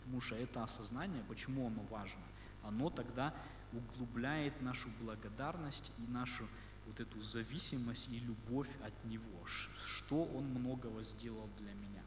потому 0.00 0.20
что 0.20 0.34
это 0.36 0.62
осознание, 0.62 1.22
почему 1.28 1.66
оно 1.66 1.82
важно, 1.84 2.22
оно 2.62 2.90
тогда 2.90 3.34
углубляет 3.72 4.60
нашу 4.62 4.88
благодарность 5.00 5.92
и 5.98 6.10
нашу 6.10 6.48
вот 6.86 7.00
эту 7.00 7.20
зависимость 7.20 8.08
и 8.08 8.20
любовь 8.20 8.68
от 8.84 9.04
Него, 9.04 9.46
что 9.46 10.24
Он 10.24 10.44
многого 10.44 11.02
сделал 11.02 11.48
для 11.58 11.72
меня. 11.72 12.02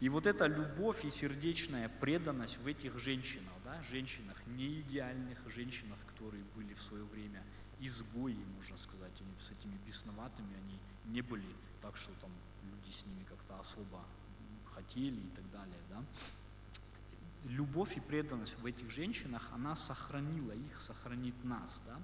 И 0.00 0.08
вот 0.08 0.26
эта 0.26 0.46
любовь 0.46 1.04
и 1.04 1.10
сердечная 1.10 1.88
преданность 1.88 2.58
в 2.58 2.66
этих 2.66 2.98
женщинах, 2.98 3.52
да, 3.70 3.82
женщинах 3.82 4.36
не 4.46 4.80
идеальных, 4.80 5.38
женщинах, 5.48 5.98
которые 6.06 6.42
были 6.56 6.74
в 6.74 6.82
свое 6.82 7.04
время 7.04 7.44
изгои, 7.78 8.44
можно 8.56 8.76
сказать, 8.76 9.12
они 9.20 9.32
с 9.38 9.50
этими 9.52 9.76
бесноватыми, 9.86 10.56
они 10.56 10.78
не 11.04 11.22
были 11.22 11.46
так, 11.80 11.96
что 11.96 12.12
там 12.20 12.30
люди 12.62 12.90
с 12.90 13.06
ними 13.06 13.24
как-то 13.24 13.58
особо 13.58 14.04
хотели 14.74 15.20
и 15.20 15.30
так 15.30 15.50
далее, 15.50 15.80
да. 15.88 16.04
Любовь 17.44 17.96
и 17.96 18.00
преданность 18.00 18.58
в 18.58 18.66
этих 18.66 18.90
женщинах, 18.90 19.48
она 19.52 19.74
сохранила 19.76 20.52
их, 20.52 20.80
сохранит 20.80 21.44
нас, 21.44 21.82
да. 21.86 22.02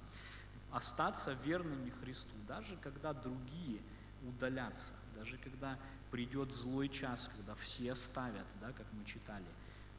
Остаться 0.70 1.32
верными 1.44 1.90
Христу, 1.90 2.36
даже 2.46 2.76
когда 2.76 3.12
другие 3.12 3.82
удалятся, 4.22 4.94
даже 5.14 5.36
когда 5.38 5.78
придет 6.10 6.52
злой 6.52 6.88
час, 6.88 7.28
когда 7.36 7.54
все 7.54 7.92
оставят, 7.92 8.46
да, 8.60 8.72
как 8.72 8.86
мы 8.92 9.04
читали, 9.04 9.46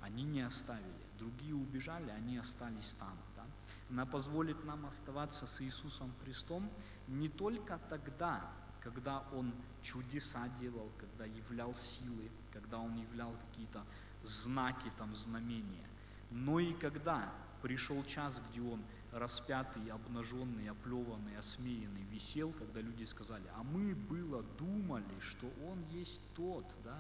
они 0.01 0.23
не 0.23 0.41
оставили. 0.41 1.06
Другие 1.17 1.55
убежали, 1.55 2.09
они 2.11 2.37
остались 2.37 2.93
там. 2.99 3.17
Да? 3.35 3.45
Она 3.89 4.05
позволит 4.05 4.63
нам 4.65 4.85
оставаться 4.85 5.47
с 5.47 5.61
Иисусом 5.61 6.11
Христом 6.23 6.69
не 7.07 7.29
только 7.29 7.79
тогда, 7.89 8.49
когда 8.81 9.23
Он 9.33 9.53
чудеса 9.81 10.47
делал, 10.59 10.91
когда 10.99 11.25
являл 11.25 11.73
силы, 11.73 12.29
когда 12.53 12.79
Он 12.79 12.95
являл 12.95 13.33
какие-то 13.49 13.83
знаки, 14.23 14.91
там, 14.97 15.13
знамения, 15.15 15.87
но 16.31 16.59
и 16.59 16.73
когда 16.73 17.31
пришел 17.61 18.03
час, 18.03 18.41
где 18.49 18.61
Он 18.61 18.81
распятый, 19.11 19.89
обнаженный, 19.89 20.69
оплеванный, 20.69 21.37
осмеянный 21.37 22.03
висел, 22.11 22.53
когда 22.53 22.81
люди 22.81 23.03
сказали, 23.05 23.45
а 23.55 23.63
мы 23.63 23.95
было 23.95 24.43
думали, 24.57 25.19
что 25.19 25.47
он 25.65 25.83
есть 25.91 26.21
тот, 26.35 26.65
да, 26.83 26.97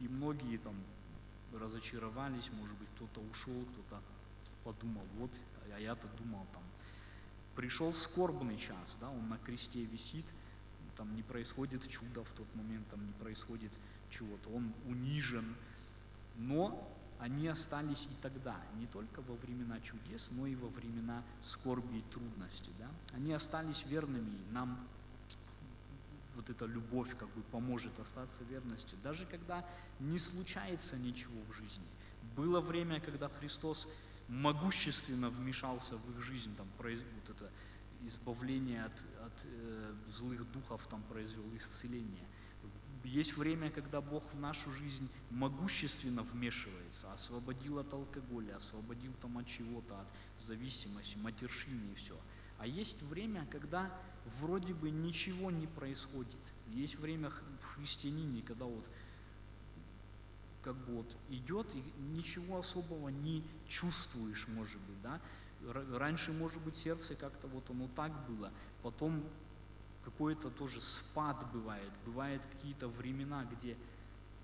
и 0.00 0.08
многие 0.08 0.58
там 0.58 0.74
разочаровались, 1.58 2.50
может 2.52 2.76
быть, 2.78 2.88
кто-то 2.96 3.20
ушел, 3.20 3.64
кто-то 3.72 4.02
подумал, 4.64 5.04
вот, 5.18 5.30
а 5.74 5.78
я-то 5.78 6.08
думал 6.18 6.46
там. 6.52 6.62
Пришел 7.56 7.92
скорбный 7.92 8.56
час, 8.56 8.96
да, 9.00 9.10
он 9.10 9.28
на 9.28 9.38
кресте 9.38 9.84
висит, 9.84 10.24
там 10.96 11.14
не 11.14 11.22
происходит 11.22 11.86
чудо 11.88 12.24
в 12.24 12.32
тот 12.32 12.46
момент, 12.54 12.88
там 12.88 13.04
не 13.04 13.12
происходит 13.12 13.72
чего-то, 14.10 14.50
он 14.50 14.72
унижен, 14.86 15.54
но 16.36 16.88
они 17.18 17.46
остались 17.48 18.06
и 18.06 18.22
тогда, 18.22 18.56
не 18.76 18.86
только 18.86 19.20
во 19.22 19.34
времена 19.36 19.80
чудес, 19.80 20.28
но 20.32 20.46
и 20.46 20.56
во 20.56 20.68
времена 20.68 21.22
скорби 21.40 21.98
и 21.98 22.02
трудностей. 22.12 22.72
Да? 22.78 22.88
Они 23.14 23.32
остались 23.32 23.84
верными, 23.86 24.38
нам 24.50 24.78
вот 26.34 26.50
эта 26.50 26.66
любовь 26.66 27.16
как 27.16 27.28
бы 27.34 27.42
поможет 27.42 27.98
остаться 28.00 28.44
верностью, 28.44 28.98
даже 29.02 29.26
когда 29.26 29.64
не 30.00 30.18
случается 30.18 30.96
ничего 30.96 31.40
в 31.48 31.52
жизни. 31.52 31.86
Было 32.36 32.60
время, 32.60 33.00
когда 33.00 33.28
Христос 33.28 33.88
могущественно 34.28 35.30
вмешался 35.30 35.96
в 35.96 36.10
их 36.10 36.22
жизнь, 36.22 36.54
там, 36.56 36.66
вот 36.78 37.30
это 37.30 37.50
избавление 38.06 38.84
от, 38.84 39.06
от 39.26 39.44
э, 39.44 39.94
злых 40.08 40.50
духов 40.52 40.86
там 40.86 41.02
произвел 41.04 41.44
исцеление. 41.56 42.26
Есть 43.04 43.36
время, 43.36 43.70
когда 43.70 44.00
Бог 44.00 44.22
в 44.32 44.40
нашу 44.40 44.70
жизнь 44.72 45.08
могущественно 45.30 46.22
вмешивается, 46.22 47.12
освободил 47.12 47.78
от 47.78 47.92
алкоголя, 47.92 48.56
освободил 48.56 49.12
там 49.20 49.38
от 49.38 49.46
чего-то, 49.46 50.00
от 50.00 50.08
зависимости, 50.38 51.16
матершины 51.16 51.92
и 51.92 51.94
все. 51.94 52.18
А 52.62 52.66
есть 52.68 53.02
время, 53.02 53.44
когда 53.50 53.92
вроде 54.24 54.72
бы 54.72 54.88
ничего 54.88 55.50
не 55.50 55.66
происходит. 55.66 56.38
Есть 56.68 56.96
время 57.00 57.28
в 57.60 57.74
христианине, 57.74 58.40
когда 58.42 58.66
вот 58.66 58.88
как 60.62 60.76
бы 60.86 60.98
вот 60.98 61.16
идет 61.28 61.74
и 61.74 61.82
ничего 62.00 62.58
особого 62.60 63.08
не 63.08 63.42
чувствуешь, 63.66 64.46
может 64.46 64.80
быть, 64.82 65.02
да. 65.02 65.20
Раньше, 65.98 66.30
может 66.30 66.62
быть, 66.62 66.76
сердце 66.76 67.16
как-то 67.16 67.48
вот 67.48 67.68
оно 67.68 67.88
так 67.88 68.12
было, 68.28 68.52
потом 68.80 69.28
какой-то 70.04 70.48
тоже 70.48 70.80
спад 70.80 71.44
бывает, 71.52 71.90
бывают 72.06 72.46
какие-то 72.46 72.86
времена, 72.86 73.44
где 73.44 73.76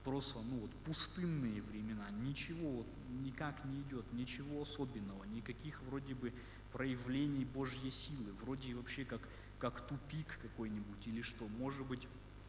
просто, 0.02 0.40
ну 0.40 0.58
вот, 0.58 0.74
пустынные 0.82 1.62
времена, 1.62 2.10
ничего 2.10 2.78
вот, 2.78 2.88
никак 3.10 3.64
не 3.64 3.80
идет, 3.82 4.12
ничего 4.12 4.62
особенного, 4.62 5.22
никаких 5.22 5.80
вроде 5.82 6.14
бы 6.16 6.32
проявлений 6.72 7.44
Божьей 7.44 7.90
силы, 7.90 8.32
вроде 8.40 8.74
вообще 8.74 9.04
как, 9.04 9.20
как 9.58 9.86
тупик 9.86 10.38
какой-нибудь 10.42 11.06
или 11.06 11.22
что, 11.22 11.46
может 11.48 11.86
быть, 11.86 12.06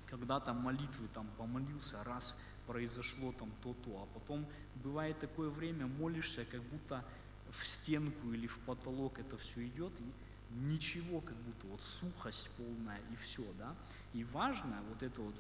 когда-то 0.08 0.53
молитвы 0.53 1.08
там 1.13 1.29
помолился, 1.38 2.03
раз 2.03 2.36
произошло 2.65 3.32
там 3.32 3.51
то-то, 3.62 4.03
а 4.03 4.19
потом 4.19 4.45
бывает 4.75 5.19
такое 5.19 5.49
время, 5.49 5.88
молишься, 5.88 6.45
как 6.45 6.62
будто 6.63 7.05
в 7.49 7.65
стенку 7.65 8.32
или 8.32 8.47
в 8.47 8.60
потолок 8.60 9.19
это 9.19 9.38
все 9.38 9.65
идет, 9.67 9.99
и 9.99 10.13
ничего, 10.51 11.21
как 11.21 11.38
будто 11.38 11.67
вот 11.67 11.82
сухость 11.82 12.49
полная 12.58 12.99
и 13.12 13.15
все, 13.15 13.43
да. 13.58 13.75
И 14.13 14.23
важно 14.23 14.82
вот 14.89 15.03
это 15.03 15.21
вот, 15.21 15.36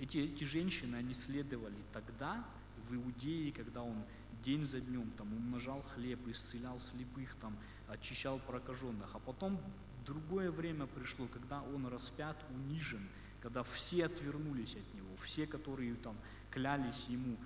эти, 0.00 0.18
эти 0.18 0.44
женщины, 0.44 0.96
они 0.96 1.14
следовали 1.14 1.76
тогда 1.92 2.44
в 2.88 2.94
Иудее, 2.94 3.52
когда 3.52 3.82
он 3.82 4.02
день 4.42 4.64
за 4.64 4.80
днем 4.80 5.10
там 5.12 5.32
умножал 5.32 5.82
хлеб, 5.94 6.26
исцелял 6.28 6.78
слепых, 6.78 7.34
там 7.36 7.56
очищал 7.88 8.38
прокаженных, 8.40 9.14
а 9.14 9.18
потом 9.18 9.60
другое 10.06 10.50
время 10.50 10.86
пришло, 10.86 11.26
когда 11.26 11.62
он 11.62 11.86
распят, 11.86 12.36
унижен, 12.50 13.06
когда 13.40 13.62
все 13.62 14.06
отвернулись 14.06 14.76
от 14.76 14.94
него, 14.94 15.16
все, 15.16 15.46
которые 15.46 15.94
там 15.94 16.16
клялись 16.50 17.06
ему, 17.08 17.36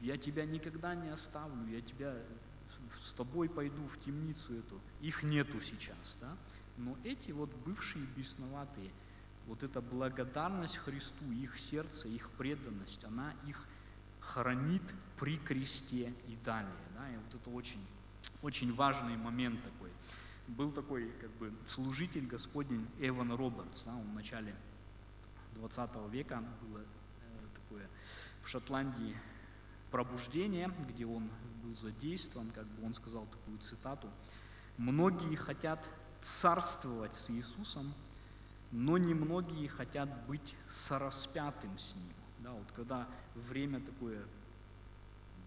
я 0.00 0.16
тебя 0.16 0.44
никогда 0.44 0.94
не 0.94 1.08
оставлю, 1.08 1.66
я 1.68 1.80
тебя 1.80 2.14
с 3.02 3.14
тобой 3.14 3.48
пойду 3.48 3.84
в 3.86 3.98
темницу 4.00 4.54
эту. 4.54 4.80
Их 5.00 5.22
нету 5.22 5.60
сейчас, 5.60 6.18
да? 6.20 6.36
Но 6.76 6.96
эти 7.04 7.30
вот 7.30 7.50
бывшие 7.64 8.04
бесноватые, 8.16 8.90
вот 9.46 9.62
эта 9.62 9.80
благодарность 9.80 10.76
Христу, 10.78 11.30
их 11.32 11.58
сердце, 11.58 12.08
их 12.08 12.30
преданность, 12.30 13.04
она 13.04 13.32
их 13.46 13.64
хранит 14.26 14.82
при 15.18 15.36
кресте 15.38 16.12
и 16.26 16.36
далее. 16.44 16.72
Да? 16.94 17.10
И 17.10 17.16
вот 17.16 17.34
это 17.34 17.50
очень, 17.50 17.84
очень 18.42 18.72
важный 18.72 19.16
момент 19.16 19.62
такой. 19.62 19.90
Был 20.48 20.70
такой 20.70 21.10
как 21.20 21.30
бы 21.38 21.52
служитель 21.66 22.26
Господень 22.26 22.86
Эван 22.98 23.32
Робертс, 23.32 23.84
да? 23.84 23.94
он 23.94 24.02
в 24.02 24.14
начале 24.14 24.54
20 25.54 25.90
века 26.10 26.42
было 26.62 26.80
э, 26.80 26.84
такое 27.54 27.88
в 28.42 28.48
Шотландии 28.48 29.16
пробуждение, 29.90 30.70
где 30.88 31.06
он 31.06 31.30
был 31.62 31.74
задействован, 31.74 32.50
как 32.50 32.66
бы 32.66 32.84
он 32.84 32.94
сказал 32.94 33.26
такую 33.26 33.58
цитату, 33.58 34.10
«Многие 34.76 35.36
хотят 35.36 35.88
царствовать 36.20 37.14
с 37.14 37.30
Иисусом, 37.30 37.94
но 38.72 38.98
немногие 38.98 39.68
хотят 39.68 40.26
быть 40.26 40.56
сораспятым 40.68 41.78
с 41.78 41.94
Ним». 41.94 42.23
Да, 42.44 42.52
вот 42.52 42.70
когда 42.72 43.08
время 43.34 43.80
такое, 43.80 44.22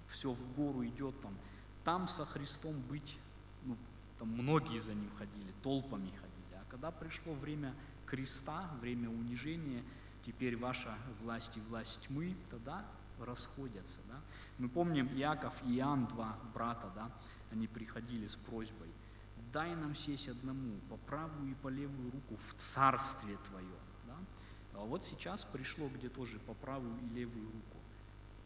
все 0.08 0.32
в 0.32 0.56
гору 0.56 0.84
идет, 0.84 1.20
там, 1.22 1.38
там 1.84 2.08
со 2.08 2.26
Христом 2.26 2.82
быть, 2.90 3.16
ну, 3.66 3.78
там 4.18 4.30
многие 4.30 4.80
за 4.80 4.96
Ним 4.96 5.12
ходили, 5.16 5.54
толпами 5.62 6.10
ходили. 6.10 6.56
А 6.56 6.66
когда 6.72 6.90
пришло 6.90 7.36
время 7.36 7.76
креста, 8.08 8.68
время 8.82 9.10
унижения, 9.10 9.84
теперь 10.26 10.58
ваша 10.58 10.98
власть 11.22 11.56
и 11.56 11.62
власть 11.62 12.02
тьмы, 12.08 12.36
тогда 12.50 12.84
расходятся. 13.20 14.00
Да? 14.08 14.20
Мы 14.58 14.68
помним 14.68 15.08
Иаков 15.16 15.62
и 15.66 15.78
Иоанн, 15.78 16.08
два 16.08 16.36
брата, 16.52 16.92
да? 16.96 17.12
они 17.52 17.68
приходили 17.68 18.26
с 18.26 18.36
просьбой, 18.36 18.90
дай 19.54 19.76
нам 19.76 19.94
сесть 19.94 20.30
одному 20.30 20.80
по 20.90 20.98
правую 20.98 21.52
и 21.52 21.56
по 21.56 21.68
левую 21.68 22.12
руку 22.12 22.38
в 22.38 22.54
царстве 22.56 23.38
Твоем. 23.50 23.87
А 24.78 24.86
вот 24.86 25.04
сейчас 25.04 25.44
пришло, 25.46 25.90
где 25.90 26.08
тоже 26.08 26.40
по 26.40 26.54
правую 26.54 26.98
и 27.04 27.10
левую 27.10 27.46
руку, 27.46 27.78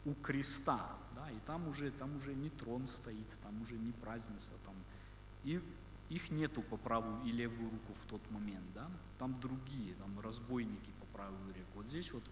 у 0.04 0.14
креста, 0.14 0.98
да, 1.14 1.30
и 1.30 1.38
там 1.46 1.68
уже, 1.68 1.90
там 1.90 2.16
уже 2.16 2.34
не 2.34 2.50
трон 2.50 2.86
стоит, 2.86 3.28
там 3.42 3.62
уже 3.62 3.74
не 3.74 3.92
празднество, 3.92 4.58
там, 4.64 4.74
и 5.44 5.60
их 6.08 6.30
нету 6.30 6.62
по 6.62 6.76
правую 6.76 7.22
и 7.24 7.32
левую 7.32 7.70
руку 7.70 7.92
в 7.94 8.06
тот 8.06 8.30
момент, 8.30 8.66
да, 8.74 8.90
там 9.18 9.38
другие, 9.40 9.94
там 9.94 10.18
разбойники 10.20 10.90
по 11.00 11.06
правую 11.18 11.46
руку. 11.48 11.70
Вот 11.74 11.86
здесь 11.86 12.12
вот 12.12 12.24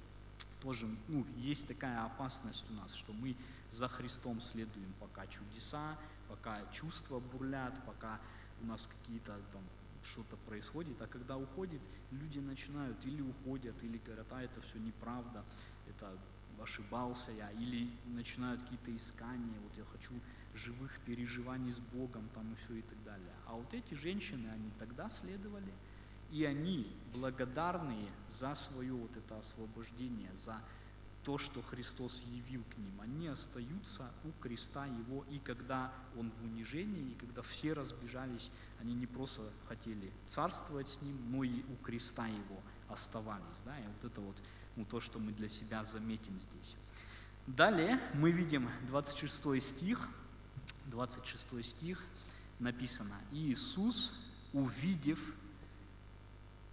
тоже 0.61 0.89
ну, 1.09 1.25
есть 1.37 1.69
такая 1.69 2.05
опасность 2.05 2.71
у 2.71 2.75
нас, 2.75 2.95
что 2.95 3.13
мы 3.13 3.37
за 3.71 3.89
Христом 3.89 4.41
следуем, 4.41 4.93
пока 4.99 5.27
чудеса, 5.27 5.97
пока 6.29 6.59
чувства 6.73 7.21
бурлят, 7.21 7.75
пока 7.87 8.21
у 8.63 8.67
нас 8.67 8.87
какие-то 8.87 9.39
там 9.53 9.63
что-то 10.03 10.37
происходит, 10.37 11.01
а 11.03 11.07
когда 11.07 11.37
уходит, 11.37 11.83
люди 12.11 12.39
начинают 12.39 13.05
или 13.05 13.23
уходят, 13.23 13.83
или 13.85 13.99
говорят, 13.99 14.27
а 14.33 14.43
это 14.43 14.61
все 14.61 14.79
неправда, 14.79 15.45
это 15.89 16.19
ошибался 16.61 17.33
я, 17.33 17.51
или 17.53 17.91
начинают 18.07 18.63
какие-то 18.63 18.95
искания, 18.95 19.59
вот 19.61 19.77
я 19.77 19.85
хочу 19.85 20.15
живых 20.55 21.01
переживаний 21.07 21.73
с 21.73 21.79
Богом, 21.79 22.29
там 22.35 22.53
и 22.53 22.57
все 22.57 22.75
и 22.75 22.83
так 22.83 23.03
далее. 23.05 23.33
А 23.47 23.55
вот 23.55 23.73
эти 23.73 23.95
женщины, 23.95 24.49
они 24.49 24.71
тогда 24.79 25.09
следовали, 25.09 25.73
и 26.31 26.45
они 26.45 26.87
благодарные 27.13 28.09
за 28.29 28.55
свое 28.55 28.93
вот 28.93 29.17
это 29.17 29.39
освобождение, 29.39 30.35
за 30.37 30.63
то, 31.25 31.39
что 31.39 31.63
Христос 31.63 32.25
явил 32.25 32.65
к 32.65 32.79
ним, 32.79 33.01
они 33.01 33.29
остаются 33.29 34.11
у 34.25 34.33
креста 34.41 34.87
Его, 34.87 35.25
и 35.31 35.39
когда 35.39 35.93
Он 36.17 36.31
в 36.31 36.43
унижении, 36.43 37.13
и 37.13 37.15
когда 37.15 37.43
все 37.43 37.73
разбежались, 37.73 38.51
они 38.81 38.95
не 38.95 39.07
просто 39.07 39.43
хотели 39.69 40.11
царствовать 40.27 40.89
с 40.89 41.03
Ним, 41.03 41.31
но 41.31 41.45
и 41.45 41.63
у 41.65 41.77
креста 41.77 42.27
Его 42.27 42.63
оставались. 42.89 43.61
Да? 43.65 43.79
И 43.79 43.87
вот 43.87 44.05
это 44.05 44.21
вот 44.21 44.43
ну, 44.77 44.85
то, 44.85 45.01
что 45.01 45.19
мы 45.19 45.33
для 45.33 45.49
себя 45.49 45.85
заметим 45.85 46.39
здесь. 46.39 46.77
Далее 47.47 48.01
мы 48.15 48.31
видим 48.31 48.71
26 48.87 49.63
стих, 49.63 50.09
26 50.87 51.65
стих 51.65 52.03
написано, 52.59 53.15
«Иисус, 53.33 54.15
увидев 54.53 55.35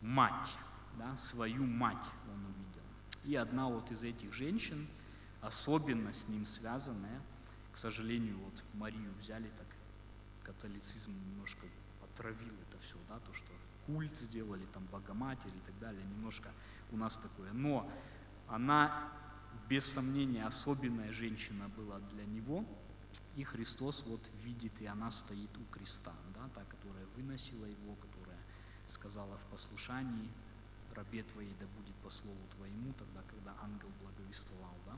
мать, 0.02 0.54
да, 0.98 1.16
свою 1.18 1.66
мать 1.66 2.10
он 2.32 2.46
увидел. 2.46 2.67
И 3.24 3.36
одна 3.36 3.68
вот 3.68 3.92
из 3.92 4.04
этих 4.04 4.34
женщин, 4.34 4.88
особенно 5.42 6.14
с 6.14 6.28
ним 6.28 6.46
связанная, 6.46 7.22
к 7.72 7.78
сожалению, 7.78 8.38
вот 8.40 8.64
Марию 8.74 9.14
взяли 9.20 9.50
так, 9.50 9.68
католицизм 10.44 11.12
немножко 11.12 11.68
отравил 12.02 12.54
это 12.70 12.80
все, 12.80 12.98
да, 13.10 13.20
то, 13.20 13.34
что 13.34 13.52
культ 13.86 14.18
сделали, 14.18 14.66
там, 14.74 14.86
Богоматери 14.92 15.56
и 15.56 15.62
так 15.62 15.78
далее, 15.80 16.04
немножко 16.06 16.52
у 16.92 16.98
нас 16.98 17.18
такое. 17.18 17.52
Но 17.54 17.90
она, 18.48 19.12
без 19.70 19.86
сомнения, 19.86 20.46
особенная 20.46 21.12
женщина 21.12 21.70
была 21.70 22.00
для 22.00 22.26
него, 22.26 22.66
и 23.36 23.44
Христос 23.44 24.04
вот 24.08 24.30
видит, 24.44 24.82
и 24.82 24.86
она 24.86 25.12
стоит 25.12 25.56
у 25.58 25.64
креста, 25.66 26.14
да, 26.34 26.50
та, 26.56 26.64
которая 26.66 27.06
выносила 27.16 27.66
его, 27.66 27.96
которая 27.96 28.40
сказала 28.88 29.38
в 29.38 29.46
послушании, 29.48 30.30
рабе 30.98 31.24
твоей 31.24 31.54
да 31.60 31.66
будет 31.78 31.96
по 32.04 32.10
слову 32.10 32.40
твоему, 32.56 32.94
тогда, 32.94 33.22
когда 33.30 33.56
ангел 33.62 33.90
благовествовал, 34.02 34.76
да, 34.86 34.98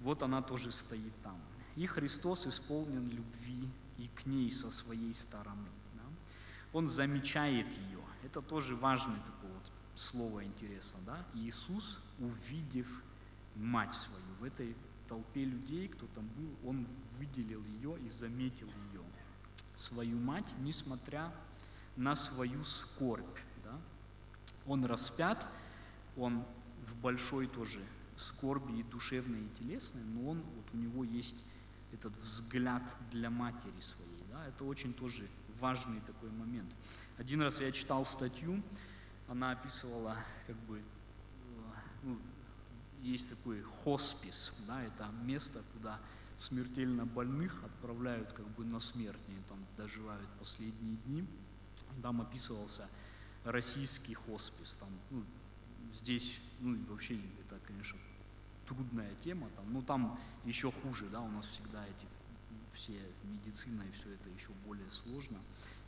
вот 0.00 0.22
она 0.22 0.42
тоже 0.42 0.72
стоит 0.72 1.12
там. 1.22 1.40
И 1.76 1.86
Христос 1.86 2.46
исполнен 2.46 3.08
любви 3.08 3.68
и 3.98 4.06
к 4.08 4.26
ней 4.26 4.50
со 4.50 4.70
своей 4.70 5.14
стороны. 5.14 5.68
Да? 5.94 6.02
Он 6.72 6.88
замечает 6.88 7.72
ее. 7.72 8.00
Это 8.24 8.40
тоже 8.42 8.74
важное 8.76 9.20
такое 9.20 9.52
вот 9.52 9.72
слово 9.94 10.44
интересно. 10.44 11.00
Да? 11.06 11.24
Иисус, 11.34 12.00
увидев 12.18 13.02
мать 13.54 13.94
свою 13.94 14.34
в 14.40 14.44
этой 14.44 14.76
толпе 15.08 15.44
людей, 15.44 15.88
кто 15.88 16.06
там 16.14 16.26
был, 16.28 16.68
он 16.68 16.86
выделил 17.18 17.64
ее 17.64 17.98
и 18.00 18.08
заметил 18.08 18.68
ее, 18.92 19.02
свою 19.76 20.18
мать, 20.18 20.54
несмотря 20.58 21.32
на 21.96 22.14
свою 22.14 22.62
скорбь. 22.64 23.38
Он 24.68 24.84
распят, 24.84 25.46
он 26.16 26.44
в 26.86 26.96
большой 27.00 27.46
тоже 27.46 27.80
скорби 28.16 28.80
и 28.80 28.82
душевной, 28.82 29.40
и 29.40 29.48
телесной, 29.58 30.02
но 30.02 30.30
он, 30.30 30.42
вот 30.42 30.66
у 30.72 30.76
него 30.76 31.04
есть 31.04 31.36
этот 31.92 32.14
взгляд 32.20 32.82
для 33.10 33.30
матери 33.30 33.80
своей. 33.80 34.24
Да? 34.30 34.46
Это 34.46 34.64
очень 34.64 34.92
тоже 34.92 35.28
важный 35.60 36.00
такой 36.00 36.30
момент. 36.30 36.70
Один 37.16 37.42
раз 37.42 37.60
я 37.60 37.72
читал 37.72 38.04
статью, 38.04 38.62
она 39.28 39.52
описывала, 39.52 40.16
как 40.46 40.56
бы, 40.56 40.78
э, 40.78 40.82
ну, 42.02 42.18
есть 43.02 43.28
такой 43.30 43.62
хоспис, 43.62 44.52
да, 44.66 44.82
это 44.82 45.06
место, 45.24 45.62
куда 45.72 45.98
смертельно 46.36 47.06
больных 47.06 47.62
отправляют 47.64 48.32
как 48.32 48.46
бы 48.50 48.64
на 48.64 48.80
смерть, 48.80 49.22
они 49.28 49.42
там 49.48 49.58
доживают 49.76 50.28
последние 50.38 50.96
дни 51.06 51.26
там 52.02 52.20
описывался 52.20 52.88
российский 53.50 54.14
хоспис. 54.14 54.76
Там, 54.76 54.88
ну, 55.10 55.24
здесь, 55.92 56.38
ну 56.60 56.76
вообще 56.88 57.18
это, 57.40 57.58
конечно, 57.66 57.98
трудная 58.66 59.14
тема, 59.16 59.48
там, 59.56 59.72
но 59.72 59.82
там 59.82 60.18
еще 60.44 60.70
хуже, 60.70 61.06
да, 61.10 61.20
у 61.20 61.28
нас 61.28 61.46
всегда 61.46 61.84
эти 61.86 62.06
все 62.74 62.92
медицина 63.24 63.82
и 63.82 63.90
все 63.92 64.10
это 64.10 64.28
еще 64.30 64.50
более 64.66 64.90
сложно. 64.90 65.38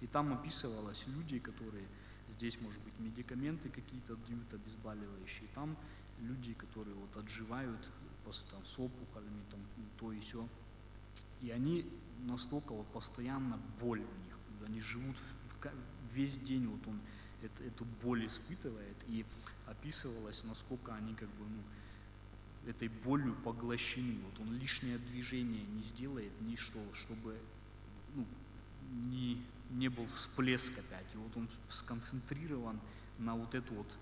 И 0.01 0.07
там 0.07 0.33
описывалось 0.33 1.05
люди, 1.07 1.39
которые 1.39 1.87
здесь, 2.29 2.59
может 2.61 2.81
быть, 2.83 2.99
медикаменты 2.99 3.69
какие-то 3.69 4.17
дают 4.17 4.55
обезболивающие, 4.55 5.49
там 5.55 5.77
люди, 6.21 6.55
которые 6.55 6.95
вот 6.95 7.17
отживают 7.17 7.89
там, 8.51 8.65
с 8.65 8.79
опухолями, 8.79 9.43
там, 9.51 9.61
то 9.99 10.13
и 10.13 10.21
все. 10.21 10.49
И 11.43 11.51
они 11.51 11.87
настолько 12.21 12.73
вот 12.73 12.87
постоянно 12.93 13.59
боль 13.81 14.01
у 14.01 14.25
них, 14.25 14.39
они 14.67 14.81
живут 14.81 15.17
весь 16.13 16.39
день 16.39 16.67
вот 16.67 16.87
он 16.87 17.01
это, 17.43 17.65
эту 17.65 17.85
боль 18.03 18.27
испытывает, 18.27 18.97
и 19.09 19.25
описывалось, 19.67 20.45
насколько 20.45 20.95
они 20.95 21.15
как 21.15 21.29
бы, 21.29 21.45
ну, 21.49 22.71
этой 22.71 22.89
болью 22.89 23.35
поглощены. 23.35 24.19
Вот 24.25 24.41
он 24.41 24.55
лишнее 24.59 24.99
движение 24.99 25.65
не 25.65 25.83
сделает, 25.83 26.33
ни 26.43 26.57
что, 26.57 26.79
чтобы 26.95 27.39
ну, 28.15 28.27
не, 28.91 29.43
не 29.71 29.89
был 29.89 30.07
всплеск 30.07 30.73
опять. 30.73 31.07
И 31.15 31.17
вот 31.17 31.37
он 31.37 31.49
сконцентрирован 31.69 32.81
на 33.19 33.35
вот 33.35 33.55
эту 33.55 33.75
вот 33.75 33.99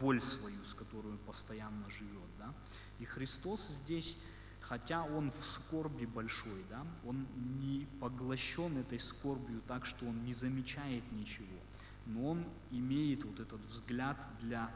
боль 0.00 0.20
свою, 0.20 0.62
с 0.64 0.74
которой 0.74 1.12
он 1.12 1.18
постоянно 1.18 1.88
живет. 1.90 2.28
Да? 2.38 2.54
И 2.98 3.04
Христос 3.04 3.68
здесь, 3.68 4.16
хотя 4.60 5.04
он 5.04 5.30
в 5.30 5.44
скорби 5.44 6.06
большой, 6.06 6.64
да, 6.70 6.84
он 7.04 7.26
не 7.60 7.86
поглощен 8.00 8.78
этой 8.78 8.98
скорбью 8.98 9.60
так, 9.66 9.86
что 9.86 10.06
он 10.06 10.24
не 10.24 10.32
замечает 10.32 11.04
ничего, 11.12 11.58
но 12.06 12.30
он 12.30 12.44
имеет 12.70 13.24
вот 13.24 13.40
этот 13.40 13.60
взгляд 13.62 14.16
для 14.40 14.70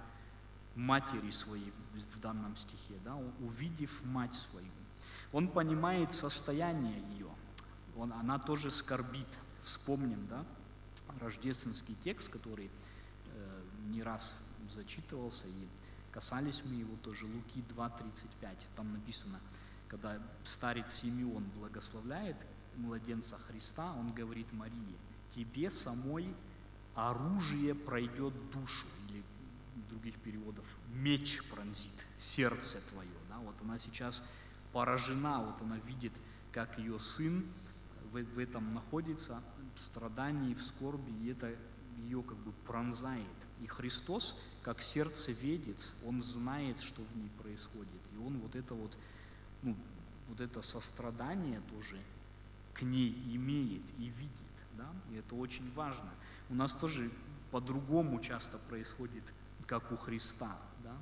матери 0.74 1.30
своей 1.30 1.72
в 2.14 2.20
данном 2.20 2.56
стихе, 2.56 2.94
да, 3.04 3.16
увидев 3.40 4.04
мать 4.04 4.34
свою. 4.34 4.70
Он 5.32 5.48
понимает 5.48 6.12
состояние 6.12 6.98
ее, 7.12 7.30
он, 7.96 8.12
она 8.12 8.38
тоже 8.38 8.70
скорбит. 8.70 9.26
Вспомним, 9.62 10.24
да, 10.26 10.44
рождественский 11.20 11.96
текст, 11.96 12.28
который 12.28 12.70
э, 13.34 13.62
не 13.88 14.02
раз 14.02 14.36
зачитывался, 14.70 15.48
и 15.48 15.68
касались 16.12 16.62
мы 16.64 16.74
его 16.74 16.96
тоже, 17.02 17.26
Луки 17.26 17.64
2.35, 17.74 18.56
там 18.76 18.92
написано, 18.92 19.40
когда 19.88 20.20
старец 20.44 20.92
Симеон 20.94 21.44
благословляет 21.56 22.36
младенца 22.76 23.38
Христа, 23.38 23.92
он 23.94 24.12
говорит 24.12 24.52
Марии, 24.52 24.96
тебе 25.34 25.70
самой 25.70 26.32
оружие 26.96 27.74
пройдет 27.74 28.32
душу, 28.50 28.86
или 29.10 29.22
других 29.90 30.16
переводов, 30.16 30.64
меч 30.88 31.42
пронзит 31.50 32.06
сердце 32.18 32.80
твое. 32.90 33.08
Да? 33.28 33.38
Вот 33.38 33.54
она 33.62 33.78
сейчас 33.78 34.22
поражена, 34.72 35.42
вот 35.42 35.60
она 35.60 35.76
видит, 35.86 36.12
как 36.52 36.78
ее 36.78 36.98
сын 36.98 37.44
в, 38.12 38.22
в 38.22 38.38
этом 38.38 38.70
находится, 38.70 39.42
в 39.74 39.80
страдании, 39.80 40.54
в 40.54 40.62
скорби, 40.62 41.12
и 41.22 41.28
это 41.28 41.54
ее 41.98 42.22
как 42.22 42.38
бы 42.38 42.52
пронзает. 42.66 43.26
И 43.60 43.66
Христос, 43.66 44.36
как 44.62 44.80
сердцеведец, 44.80 45.94
Он 46.04 46.22
знает, 46.22 46.80
что 46.80 47.02
в 47.02 47.16
ней 47.16 47.30
происходит. 47.42 48.00
И 48.14 48.18
Он 48.18 48.38
вот 48.38 48.54
это 48.54 48.74
вот, 48.74 48.96
ну, 49.62 49.76
вот 50.28 50.40
это 50.40 50.62
сострадание 50.62 51.60
тоже 51.70 52.00
к 52.74 52.82
ней 52.82 53.10
имеет 53.34 53.82
и 53.98 54.04
видит. 54.04 54.55
Да? 54.76 54.88
И 55.10 55.16
это 55.16 55.34
очень 55.34 55.72
важно. 55.74 56.10
У 56.48 56.54
нас 56.54 56.74
тоже 56.74 57.10
по-другому 57.50 58.20
часто 58.20 58.58
происходит, 58.58 59.24
как 59.66 59.90
у 59.92 59.96
Христа. 59.96 60.56
Да? 60.82 60.96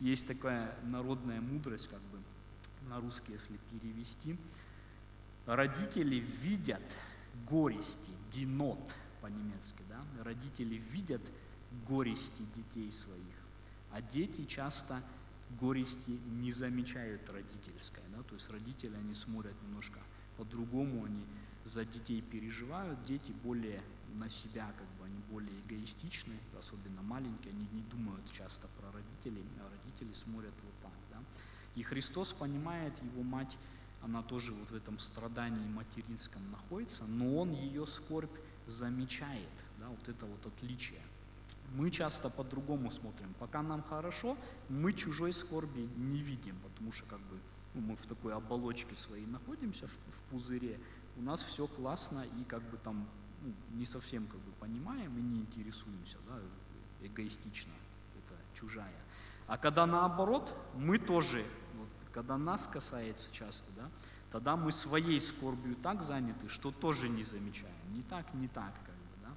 Есть 0.00 0.26
такая 0.26 0.74
народная 0.84 1.40
мудрость, 1.40 1.88
как 1.88 2.00
бы 2.00 2.18
на 2.88 3.00
русский, 3.00 3.32
если 3.32 3.58
перевести. 3.70 4.36
Родители 5.46 6.16
видят 6.42 6.82
горести, 7.48 8.10
динот 8.30 8.94
по-немецки, 9.20 9.82
да? 9.88 10.24
Родители 10.24 10.76
видят 10.92 11.22
горести 11.88 12.42
детей 12.54 12.90
своих, 12.90 13.34
а 13.92 14.00
дети 14.00 14.44
часто 14.44 15.02
горести 15.60 16.10
не 16.10 16.52
замечают 16.52 17.28
родительской, 17.30 18.02
да? 18.14 18.22
То 18.22 18.34
есть 18.34 18.50
родители, 18.50 18.94
они 18.94 19.14
смотрят 19.14 19.54
немножко 19.62 20.00
по-другому, 20.36 21.04
они 21.04 21.24
за 21.64 21.84
детей 21.84 22.22
переживают, 22.22 23.02
дети 23.04 23.32
более 23.44 23.82
на 24.14 24.28
себя, 24.28 24.72
как 24.78 24.88
бы 24.98 25.04
они 25.04 25.20
более 25.30 25.60
эгоистичны, 25.62 26.34
особенно 26.58 27.02
маленькие, 27.02 27.52
они 27.52 27.66
не 27.72 27.82
думают 27.82 28.30
часто 28.32 28.68
про 28.68 28.90
родителей, 28.92 29.44
а 29.60 29.70
родители 29.70 30.12
смотрят 30.12 30.54
вот 30.62 30.74
так, 30.82 30.92
да. 31.10 31.18
И 31.76 31.82
Христос 31.82 32.32
понимает, 32.32 33.00
его 33.02 33.22
мать, 33.22 33.56
она 34.02 34.22
тоже 34.22 34.52
вот 34.52 34.70
в 34.70 34.74
этом 34.74 34.98
страдании 34.98 35.68
материнском 35.68 36.42
находится, 36.50 37.04
но 37.04 37.36
он 37.36 37.52
ее 37.52 37.86
скорбь 37.86 38.34
замечает, 38.66 39.64
да, 39.78 39.88
вот 39.88 40.08
это 40.08 40.26
вот 40.26 40.46
отличие. 40.46 41.00
Мы 41.74 41.90
часто 41.90 42.30
по-другому 42.30 42.90
смотрим. 42.90 43.32
Пока 43.38 43.62
нам 43.62 43.82
хорошо, 43.82 44.36
мы 44.68 44.92
чужой 44.92 45.32
скорби 45.32 45.88
не 45.96 46.20
видим, 46.20 46.56
потому 46.62 46.92
что 46.92 47.06
как 47.06 47.20
бы 47.20 47.38
ну, 47.74 47.80
мы 47.82 47.96
в 47.96 48.06
такой 48.06 48.34
оболочке 48.34 48.96
своей 48.96 49.26
находимся, 49.26 49.86
в, 49.86 49.92
в 50.08 50.22
пузыре, 50.24 50.80
у 51.20 51.22
нас 51.22 51.42
все 51.42 51.66
классно 51.66 52.24
и 52.40 52.44
как 52.44 52.62
бы 52.70 52.78
там 52.78 53.06
ну, 53.42 53.52
не 53.72 53.84
совсем 53.84 54.26
как 54.26 54.40
бы 54.40 54.52
понимаем 54.52 55.16
и 55.18 55.20
не 55.20 55.40
интересуемся, 55.40 56.16
да, 56.26 56.40
эгоистично, 57.06 57.72
это 58.16 58.34
чужая. 58.54 59.04
А 59.46 59.58
когда 59.58 59.86
наоборот, 59.86 60.54
мы 60.74 60.98
тоже, 60.98 61.44
вот, 61.74 61.88
когда 62.12 62.38
нас 62.38 62.66
касается 62.66 63.30
часто, 63.32 63.70
да, 63.76 63.90
тогда 64.30 64.56
мы 64.56 64.72
своей 64.72 65.20
скорбью 65.20 65.76
так 65.76 66.02
заняты, 66.02 66.48
что 66.48 66.70
тоже 66.70 67.08
не 67.08 67.22
замечаем. 67.22 67.74
Не 67.94 68.02
так, 68.02 68.32
не 68.34 68.48
так, 68.48 68.72
как 68.86 68.94
бы, 68.94 69.22
да. 69.22 69.30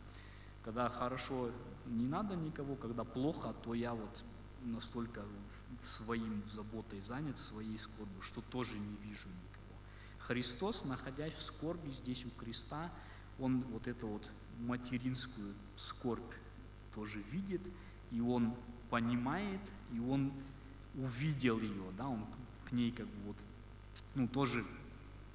Когда 0.64 0.88
хорошо, 0.88 1.52
не 1.86 2.06
надо 2.06 2.36
никого, 2.36 2.76
когда 2.76 3.04
плохо, 3.04 3.54
то 3.64 3.74
я 3.74 3.94
вот 3.94 4.24
настолько 4.62 5.22
своим 5.84 6.44
заботой 6.50 7.02
занят, 7.02 7.38
своей 7.38 7.78
скорбью, 7.78 8.22
что 8.22 8.42
тоже 8.42 8.80
не 8.80 8.96
вижу 8.98 9.28
никого. 9.28 9.53
Христос, 10.28 10.86
находясь 10.86 11.34
в 11.34 11.42
скорби 11.42 11.92
здесь 11.92 12.26
у 12.26 12.30
креста, 12.30 12.92
он 13.40 13.62
вот 13.72 13.88
эту 13.88 14.08
вот 14.08 14.32
материнскую 14.60 15.54
скорбь 15.76 16.34
тоже 16.96 17.22
видит, 17.32 17.62
и 18.12 18.22
он 18.22 18.56
понимает, 18.90 19.60
и 19.92 20.00
он 20.00 20.32
увидел 20.96 21.60
ее, 21.60 21.84
да, 21.98 22.08
он 22.08 22.26
к 22.66 22.72
ней 22.72 22.92
как 22.92 23.08
бы 23.08 23.22
вот, 23.28 23.38
ну, 24.16 24.28
тоже 24.28 24.66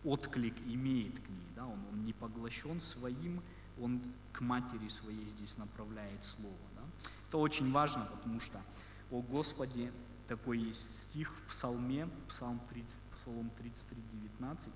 отклик 0.04 0.54
имеет 0.66 1.18
к 1.18 1.28
ней, 1.28 1.48
да, 1.56 1.66
он, 1.66 1.78
он 1.92 2.04
не 2.04 2.12
поглощен 2.12 2.80
своим, 2.80 3.42
он 3.80 4.00
к 4.32 4.40
матери 4.40 4.88
своей 4.88 5.28
здесь 5.28 5.58
направляет 5.58 6.24
слово, 6.24 6.56
да. 6.76 6.82
Это 7.28 7.38
очень 7.38 7.70
важно, 7.72 8.08
потому 8.10 8.40
что 8.40 8.62
о 9.10 9.20
Господи, 9.22 9.92
такой 10.28 10.58
есть 10.58 11.02
стих 11.02 11.32
в 11.32 11.42
Псалме, 11.44 12.08
Псалм 12.28 12.60
30, 12.70 13.00
Псалом 13.16 13.50
33, 13.58 14.02
19. 14.12 14.72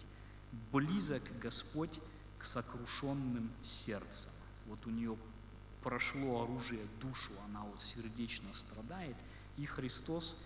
«Близок 0.73 1.23
Господь 1.41 2.01
к 2.39 2.45
сокрушенным 2.45 3.51
сердцем». 3.63 4.31
Вот 4.67 4.85
у 4.87 4.91
нее 4.91 5.17
прошло 5.83 6.43
оружие 6.43 6.87
душу, 7.01 7.33
она 7.47 7.63
вот 7.63 7.81
сердечно 7.81 8.49
страдает, 8.55 9.17
и 9.57 9.67
Христос 9.67 10.37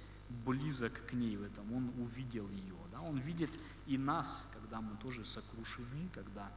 близок 0.44 1.06
к 1.06 1.12
ней 1.12 1.36
в 1.36 1.42
этом, 1.44 1.72
Он 1.72 1.92
увидел 2.00 2.48
ее. 2.48 2.74
Да? 2.92 3.00
Он 3.00 3.18
видит 3.18 3.50
и 3.86 3.96
нас, 3.96 4.44
когда 4.52 4.80
мы 4.80 4.96
тоже 4.96 5.24
сокрушены, 5.24 6.08
когда 6.12 6.50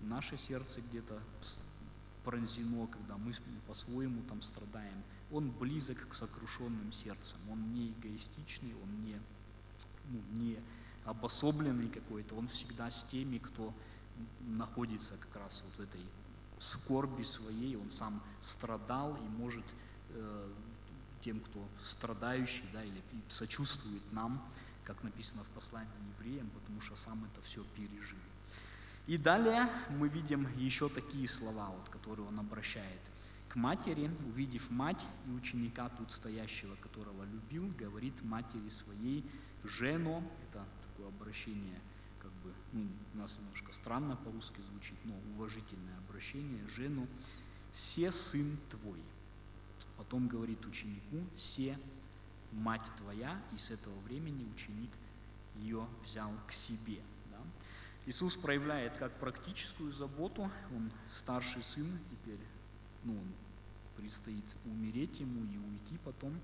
наше 0.00 0.36
сердце 0.36 0.80
где-то 0.82 1.18
пронзено, 2.24 2.86
когда 2.86 3.16
мы 3.16 3.32
по-своему 3.66 4.22
там 4.22 4.42
страдаем. 4.42 5.02
Он 5.34 5.50
близок 5.50 6.08
к 6.08 6.14
сокрушенным 6.14 6.92
сердцам. 6.92 7.38
Он 7.50 7.74
не 7.74 7.90
эгоистичный, 7.90 8.72
он 8.82 9.04
не, 9.04 9.20
ну, 10.10 10.20
не 10.32 10.58
обособленный 11.04 11.88
какой-то. 11.88 12.36
Он 12.36 12.46
всегда 12.46 12.88
с 12.88 13.02
теми, 13.04 13.38
кто 13.38 13.74
находится 14.40 15.16
как 15.16 15.42
раз 15.42 15.64
вот 15.64 15.84
в 15.84 15.88
этой 15.88 16.04
скорби 16.60 17.24
своей. 17.24 17.76
Он 17.76 17.90
сам 17.90 18.22
страдал 18.40 19.16
и 19.16 19.28
может 19.28 19.64
э, 20.10 20.52
тем, 21.20 21.40
кто 21.40 21.66
страдающий, 21.82 22.64
да, 22.72 22.84
или 22.84 23.02
сочувствует 23.28 24.12
нам, 24.12 24.40
как 24.84 25.02
написано 25.02 25.42
в 25.42 25.48
послании 25.48 25.90
евреям, 26.16 26.48
потому 26.50 26.80
что 26.80 26.94
сам 26.94 27.24
это 27.24 27.42
все 27.42 27.64
пережил. 27.74 28.18
И 29.08 29.18
далее 29.18 29.68
мы 29.90 30.08
видим 30.08 30.46
еще 30.56 30.88
такие 30.88 31.26
слова, 31.26 31.70
вот, 31.70 31.88
которые 31.88 32.28
он 32.28 32.38
обращает 32.38 33.00
матери, 33.54 34.10
увидев 34.26 34.70
мать 34.70 35.06
и 35.26 35.30
ученика 35.30 35.88
тут 35.88 36.12
стоящего, 36.12 36.74
которого 36.76 37.24
любил, 37.24 37.72
говорит 37.78 38.14
матери 38.22 38.68
своей, 38.68 39.24
Жено, 39.64 40.22
это 40.48 40.64
такое 40.82 41.08
обращение, 41.08 41.80
как 42.20 42.32
бы, 42.42 42.52
ну, 42.72 42.86
у 43.14 43.16
нас 43.16 43.38
немножко 43.38 43.72
странно 43.72 44.16
по-русски 44.16 44.60
звучит, 44.60 44.98
но 45.04 45.14
уважительное 45.34 45.96
обращение, 46.06 46.66
Жену, 46.68 47.06
«Се 47.72 48.10
сын 48.10 48.58
твой». 48.70 49.02
Потом 49.96 50.28
говорит 50.28 50.64
ученику, 50.66 51.24
«Се 51.36 51.78
мать 52.52 52.90
твоя», 52.98 53.42
и 53.52 53.56
с 53.56 53.70
этого 53.70 53.98
времени 54.00 54.46
ученик 54.54 54.90
ее 55.56 55.86
взял 56.04 56.30
к 56.46 56.52
себе. 56.52 57.00
Да? 57.30 57.38
Иисус 58.06 58.36
проявляет 58.36 58.98
как 58.98 59.18
практическую 59.18 59.92
заботу, 59.92 60.50
он 60.74 60.90
старший 61.10 61.62
сын, 61.62 61.98
теперь 62.10 62.40
ну, 63.04 63.14
он 63.14 63.32
предстоит 63.96 64.44
умереть 64.64 65.20
ему 65.20 65.44
и 65.44 65.58
уйти 65.58 65.98
потом. 66.04 66.38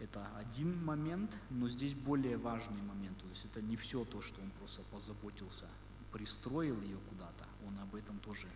Это 0.00 0.26
один 0.36 0.84
момент, 0.84 1.36
но 1.50 1.68
здесь 1.68 1.94
более 1.94 2.36
важный 2.36 2.80
момент. 2.82 3.18
То 3.18 3.28
есть 3.28 3.44
это 3.46 3.60
не 3.60 3.76
все 3.76 4.04
то, 4.04 4.22
что 4.22 4.40
он 4.40 4.50
просто 4.58 4.82
позаботился, 4.92 5.66
пристроил 6.12 6.80
ее 6.82 6.98
куда-то. 7.08 7.44
Он 7.66 7.78
об 7.80 7.94
этом 7.94 8.18
тоже 8.20 8.46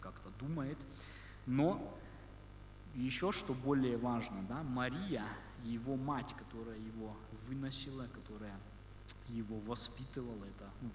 как-то 0.00 0.30
думает. 0.38 0.78
Но 1.46 1.98
еще 2.94 3.32
что 3.32 3.54
более 3.54 3.96
важно, 3.96 4.44
да, 4.48 4.62
Мария, 4.62 5.24
его 5.64 5.96
мать, 5.96 6.34
которая 6.36 6.78
его 6.78 7.16
выносила, 7.46 8.06
которая 8.08 8.58
его 9.28 9.58
воспитывала, 9.60 10.44
это 10.44 10.70
ну, 10.80 10.90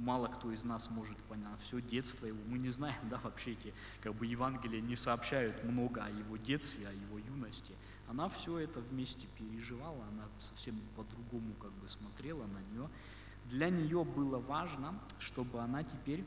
мало 0.00 0.28
кто 0.28 0.50
из 0.50 0.64
нас 0.64 0.90
может 0.90 1.18
понять, 1.24 1.60
все 1.60 1.80
детство 1.80 2.26
его, 2.26 2.38
мы 2.46 2.58
не 2.58 2.70
знаем, 2.70 3.08
да, 3.08 3.20
вообще 3.22 3.52
эти, 3.52 3.72
как 4.02 4.14
бы 4.14 4.26
Евангелия 4.26 4.80
не 4.80 4.96
сообщают 4.96 5.62
много 5.64 6.02
о 6.02 6.10
его 6.10 6.36
детстве, 6.36 6.88
о 6.88 6.92
его 6.92 7.18
юности. 7.18 7.74
Она 8.08 8.28
все 8.28 8.58
это 8.58 8.80
вместе 8.80 9.26
переживала, 9.38 10.04
она 10.06 10.28
совсем 10.40 10.80
по-другому 10.96 11.54
как 11.54 11.72
бы 11.72 11.88
смотрела 11.88 12.46
на 12.46 12.58
нее. 12.72 12.88
Для 13.44 13.68
нее 13.68 14.04
было 14.04 14.38
важно, 14.38 14.98
чтобы 15.18 15.60
она 15.60 15.82
теперь 15.82 16.24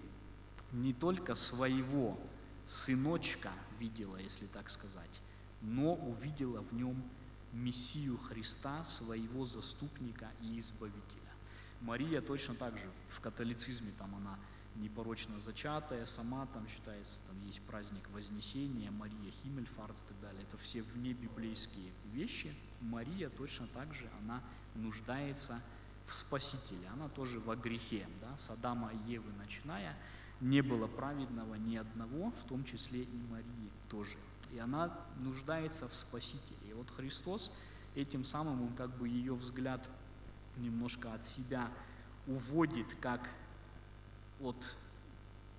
не 0.71 0.93
только 0.93 1.35
своего 1.35 2.17
сыночка 2.65 3.51
видела, 3.79 4.17
если 4.17 4.45
так 4.47 4.69
сказать, 4.69 5.21
но 5.61 5.95
увидела 5.95 6.61
в 6.61 6.73
нем 6.73 7.03
Мессию 7.51 8.17
Христа, 8.17 8.83
своего 8.83 9.45
заступника 9.45 10.31
и 10.41 10.59
избавителя. 10.59 11.22
Мария 11.83 12.21
точно 12.21 12.55
так 12.55 12.77
же 12.77 12.89
в 13.07 13.19
католицизме 13.19 13.91
там 13.99 14.15
она 14.15 14.39
непорочно 14.75 15.39
зачатая, 15.39 16.05
сама 16.05 16.45
там 16.47 16.67
считается, 16.67 17.19
там 17.27 17.39
есть 17.45 17.61
праздник 17.61 18.09
Вознесения, 18.09 18.89
Мария 18.91 19.31
Химмельфарт 19.43 19.95
и 19.95 20.07
так 20.07 20.19
далее. 20.21 20.41
Это 20.43 20.57
все 20.57 20.81
вне 20.81 21.13
библейские 21.13 21.91
вещи. 22.13 22.53
Мария 22.81 23.29
точно 23.29 23.67
так 23.67 23.93
же, 23.93 24.09
она 24.21 24.41
нуждается 24.75 25.61
в 26.05 26.13
Спасителе. 26.13 26.87
Она 26.93 27.09
тоже 27.09 27.39
во 27.39 27.55
грехе, 27.55 28.07
да, 28.21 28.37
с 28.37 28.49
Адама 28.49 28.91
и 28.93 29.11
Евы 29.11 29.31
начиная, 29.33 29.95
не 30.39 30.61
было 30.61 30.87
праведного 30.87 31.55
ни 31.55 31.75
одного, 31.75 32.31
в 32.31 32.43
том 32.47 32.63
числе 32.63 33.03
и 33.03 33.17
Марии 33.29 33.69
тоже. 33.89 34.17
И 34.53 34.59
она 34.59 34.97
нуждается 35.19 35.87
в 35.87 35.93
Спасителе. 35.93 36.69
И 36.69 36.73
вот 36.73 36.89
Христос 36.91 37.51
этим 37.95 38.23
самым, 38.23 38.61
он 38.61 38.73
как 38.73 38.97
бы 38.97 39.07
ее 39.07 39.33
взгляд 39.35 39.87
немножко 40.57 41.13
от 41.13 41.25
себя 41.25 41.69
уводит, 42.27 42.95
как 42.95 43.29
от 44.41 44.75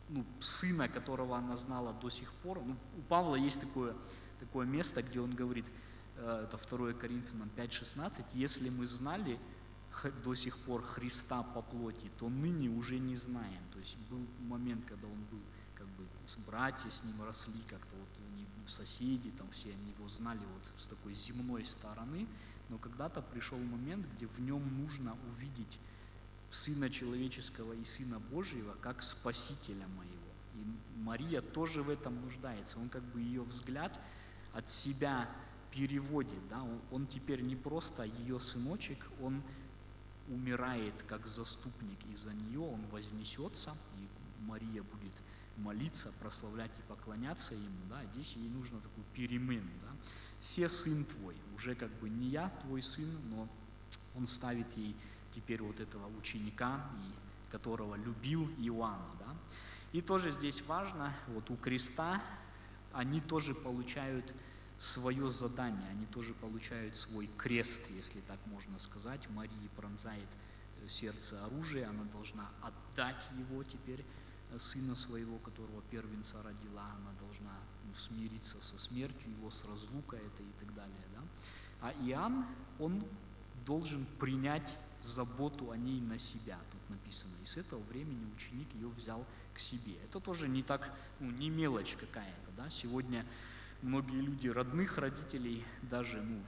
ну, 0.09 0.25
сына, 0.41 0.89
которого 0.89 1.37
она 1.37 1.57
знала 1.57 1.93
до 1.93 2.11
сих 2.11 2.33
пор. 2.33 2.61
Ну, 2.65 2.77
у 2.99 3.03
Павла 3.03 3.37
есть 3.37 3.61
такое, 3.61 3.95
такое 4.41 4.67
место, 4.67 5.03
где 5.03 5.21
он 5.21 5.35
говорит, 5.35 5.67
э, 6.17 6.47
это 6.49 6.59
2 6.77 6.93
Коринфянам 6.95 7.51
5.16, 7.57 8.25
«Если 8.35 8.69
мы 8.69 8.87
знали 8.87 9.39
до 10.25 10.35
сих 10.35 10.59
пор 10.59 10.83
Христа 10.83 11.43
по 11.43 11.63
плоти, 11.63 12.11
то 12.19 12.29
ныне 12.29 12.69
уже 12.69 12.99
не 12.99 13.17
знаем». 13.17 13.63
То 13.73 13.79
есть 13.79 13.97
был 14.11 14.27
момент, 14.41 14.85
когда 14.85 15.07
он 15.07 15.25
был, 15.31 15.41
как 15.75 15.87
бы, 15.87 16.07
братья 16.47 16.91
с 16.91 17.05
ним 17.05 17.23
росли, 17.23 17.61
как-то 17.69 17.97
вот 17.97 18.09
они, 18.33 18.47
соседи, 18.67 19.31
там 19.31 19.51
все 19.51 19.71
они 19.71 19.91
его 19.97 20.09
знали 20.09 20.41
вот 20.55 20.73
с 20.79 20.87
такой 20.87 21.15
земной 21.15 21.65
стороны, 21.65 22.27
но 22.69 22.79
когда-то 22.79 23.23
пришел 23.23 23.59
момент, 23.59 24.07
где 24.17 24.27
в 24.27 24.41
нем 24.41 24.63
нужно 24.83 25.17
увидеть 25.33 25.79
Сына 26.51 26.89
Человеческого 26.89 27.73
и 27.73 27.85
Сына 27.85 28.21
Божьего 28.21 28.75
как 28.81 29.03
Спасителя 29.03 29.87
моего. 29.89 30.15
И 30.55 31.01
Мария 31.01 31.41
тоже 31.41 31.83
в 31.83 31.91
этом 31.91 32.21
нуждается. 32.21 32.79
Он 32.79 32.89
как 32.89 33.03
бы 33.03 33.21
ее 33.21 33.43
взгляд 33.43 34.01
от 34.53 34.71
себя 34.71 35.29
переводит. 35.73 36.49
Да? 36.49 36.63
Он, 36.63 36.81
он 36.93 37.07
теперь 37.07 37.43
не 37.43 37.57
просто 37.57 38.05
ее 38.05 38.39
сыночек, 38.39 38.99
он 39.21 39.43
умирает 40.29 40.95
как 41.09 41.27
заступник, 41.27 41.99
и 42.11 42.17
за 42.17 42.33
нее 42.33 42.61
он 42.61 42.81
вознесется, 42.87 43.75
и 43.99 44.45
Мария 44.47 44.83
будет 44.83 45.13
молиться, 45.57 46.13
прославлять 46.21 46.73
и 46.79 46.83
поклоняться 46.83 47.55
ему, 47.55 47.87
да, 47.89 48.05
здесь 48.13 48.37
ей 48.37 48.49
нужно 48.49 48.81
такую 48.81 49.05
перемену, 49.13 49.71
да. 49.83 49.91
«Се 50.41 50.69
сын 50.69 51.05
твой», 51.05 51.37
уже 51.55 51.75
как 51.75 51.91
бы 52.01 52.09
не 52.11 52.29
я 52.29 52.51
твой 52.63 52.83
сын, 52.83 53.11
но 53.31 53.49
он 54.15 54.27
ставит 54.27 54.77
ей 54.77 54.95
теперь 55.35 55.63
вот 55.63 55.81
этого 55.81 56.07
ученика, 56.19 56.91
и, 56.97 57.51
которого 57.51 57.95
любил 57.95 58.49
Иоанна, 58.59 59.11
да. 59.21 59.37
И 59.93 60.01
тоже 60.01 60.31
здесь 60.31 60.63
важно, 60.63 61.15
вот 61.29 61.51
у 61.51 61.57
креста 61.57 62.23
они 62.93 63.21
тоже 63.21 63.55
получают 63.55 64.35
свое 64.79 65.31
задание, 65.31 65.89
они 65.91 66.07
тоже 66.07 66.35
получают 66.35 66.97
свой 66.97 67.29
крест, 67.39 67.91
если 67.91 68.21
так 68.21 68.39
можно 68.47 68.79
сказать. 68.79 69.29
Марии 69.31 69.69
пронзает 69.77 70.29
сердце 70.89 71.43
оружие, 71.45 71.87
она 71.87 72.05
должна 72.05 72.51
отдать 72.61 73.27
его 73.39 73.63
теперь 73.65 74.05
сына 74.59 74.95
своего, 74.95 75.39
которого 75.39 75.83
первенца 75.91 76.43
родила, 76.43 76.85
она 77.01 77.13
должна 77.19 77.53
ну, 77.87 77.95
смириться 77.95 78.61
со 78.61 78.79
смертью 78.79 79.31
его, 79.33 79.51
с 79.51 79.65
разлукой 79.65 80.19
это 80.19 80.43
и 80.43 80.53
так 80.61 80.75
далее. 80.75 81.05
Да? 81.15 81.23
А 81.81 81.93
Иоанн, 82.07 82.47
он 82.79 83.05
должен 83.67 84.07
принять 84.19 84.77
заботу 85.01 85.71
о 85.71 85.77
ней 85.77 86.01
на 86.01 86.19
себя, 86.19 86.59
тут 86.73 86.91
написано. 86.91 87.33
И 87.43 87.47
с 87.47 87.57
этого 87.57 87.81
времени 87.85 88.25
ученик 88.35 88.69
ее 88.75 88.89
взял 88.89 89.25
к 89.53 89.59
себе. 89.59 89.95
Это 90.05 90.21
тоже 90.21 90.49
не 90.49 90.63
так, 90.63 90.97
ну, 91.21 91.31
не 91.31 91.51
мелочь 91.51 91.97
какая-то, 91.97 92.53
да. 92.57 92.71
Сегодня 92.71 93.25
многие 93.83 94.21
люди 94.21 94.49
родных 94.49 94.99
родителей 94.99 95.65
даже, 95.83 96.21
ну, 96.23 96.41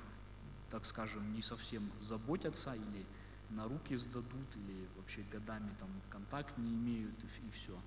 так 0.71 0.87
скажем, 0.87 1.33
не 1.35 1.43
совсем 1.43 1.91
заботятся 2.01 2.75
или 2.75 3.07
на 3.51 3.69
руки 3.69 3.97
сдадут, 3.97 4.57
или 4.57 4.89
вообще 4.97 5.23
годами 5.33 5.71
там 5.79 5.89
контакт 6.11 6.57
не 6.59 6.73
имеют, 6.73 7.15
и, 7.23 7.47
и 7.47 7.51
все. 7.51 7.79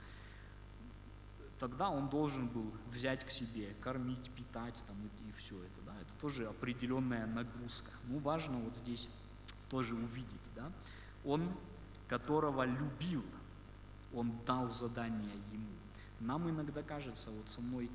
Тогда 1.59 1.89
он 1.89 2.09
должен 2.09 2.47
был 2.47 2.71
взять 2.87 3.25
к 3.25 3.29
себе, 3.29 3.73
кормить, 3.81 4.31
питать 4.31 4.81
там, 4.87 4.95
и, 5.05 5.29
и 5.29 5.31
все 5.33 5.61
это. 5.61 5.81
Да? 5.85 5.93
Это 6.01 6.13
тоже 6.21 6.47
определенная 6.47 7.27
нагрузка. 7.27 7.91
Ну, 8.07 8.19
важно 8.19 8.57
вот 8.59 8.77
здесь 8.77 9.09
тоже 9.69 9.95
увидеть. 9.95 10.53
Да? 10.55 10.71
Он, 11.25 11.51
которого 12.07 12.65
любил, 12.65 13.25
он 14.13 14.33
дал 14.45 14.69
задание 14.69 15.35
ему. 15.51 15.67
Нам 16.21 16.49
иногда 16.49 16.81
кажется, 16.81 17.29
вот 17.31 17.49
со 17.49 17.61
мной 17.61 17.89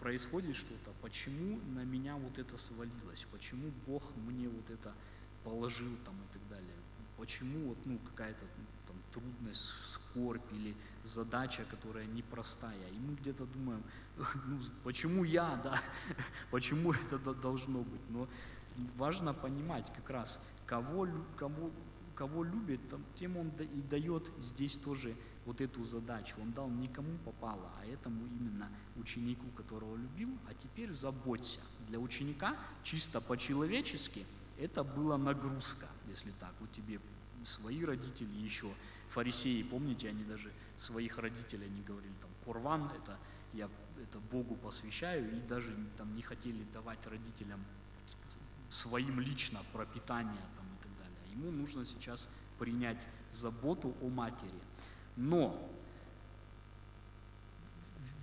происходит 0.00 0.54
что-то, 0.54 0.92
почему 1.00 1.58
на 1.74 1.84
меня 1.84 2.16
вот 2.16 2.38
это 2.38 2.56
свалилось, 2.58 3.26
почему 3.32 3.72
Бог 3.86 4.02
мне 4.16 4.48
вот 4.48 4.70
это 4.70 4.92
положил 5.44 5.90
там 6.04 6.14
и 6.16 6.32
так 6.32 6.48
далее. 6.48 6.74
Почему 7.16 7.68
вот, 7.68 7.78
ну, 7.84 7.98
какая-то 7.98 8.44
ну, 8.58 8.64
там, 8.88 8.96
трудность, 9.12 9.72
скорбь 9.84 10.52
или 10.52 10.74
задача, 11.04 11.64
которая 11.70 12.06
непростая. 12.06 12.88
И 12.90 12.98
мы 12.98 13.14
где-то 13.14 13.46
думаем, 13.46 13.82
ну, 14.16 14.58
почему 14.82 15.22
я, 15.22 15.60
да, 15.62 15.80
почему 16.50 16.92
это 16.92 17.18
должно 17.34 17.82
быть. 17.82 18.10
Но 18.10 18.28
важно 18.96 19.32
понимать 19.32 19.92
как 19.94 20.10
раз, 20.10 20.40
кого, 20.66 21.06
кого, 21.36 21.70
кого 22.16 22.42
любит, 22.42 22.80
тем 23.14 23.36
он 23.36 23.48
и 23.60 23.82
дает 23.82 24.30
здесь 24.40 24.76
тоже 24.76 25.14
вот 25.44 25.60
эту 25.60 25.84
задачу. 25.84 26.36
Он 26.40 26.52
дал 26.52 26.68
никому 26.68 27.16
попало, 27.18 27.70
а 27.80 27.86
этому 27.86 28.26
именно 28.26 28.68
ученику, 28.96 29.46
которого 29.56 29.94
любил, 29.94 30.30
а 30.48 30.54
теперь 30.54 30.90
заботься. 30.92 31.60
Для 31.86 32.00
ученика 32.00 32.56
чисто 32.82 33.20
по-человечески– 33.20 34.26
это 34.58 34.84
была 34.84 35.18
нагрузка, 35.18 35.88
если 36.08 36.30
так. 36.32 36.54
Вот 36.60 36.72
тебе 36.72 37.00
свои 37.44 37.84
родители 37.84 38.32
еще, 38.38 38.70
фарисеи, 39.08 39.62
помните, 39.62 40.08
они 40.08 40.24
даже 40.24 40.52
своих 40.76 41.18
родителей 41.18 41.68
не 41.68 41.82
говорили, 41.82 42.14
там, 42.20 42.30
Курван, 42.44 42.90
это 43.02 43.18
я 43.52 43.68
это 44.02 44.18
Богу 44.18 44.56
посвящаю, 44.56 45.36
и 45.36 45.40
даже 45.40 45.74
там 45.96 46.14
не 46.14 46.22
хотели 46.22 46.64
давать 46.72 47.06
родителям 47.06 47.64
своим 48.70 49.20
лично 49.20 49.60
пропитание 49.72 50.42
там 50.56 50.66
и 50.66 50.82
так 50.82 50.98
далее. 50.98 51.32
Ему 51.32 51.50
нужно 51.52 51.84
сейчас 51.84 52.28
принять 52.58 53.06
заботу 53.30 53.94
о 54.00 54.08
матери. 54.08 54.60
Но 55.16 55.70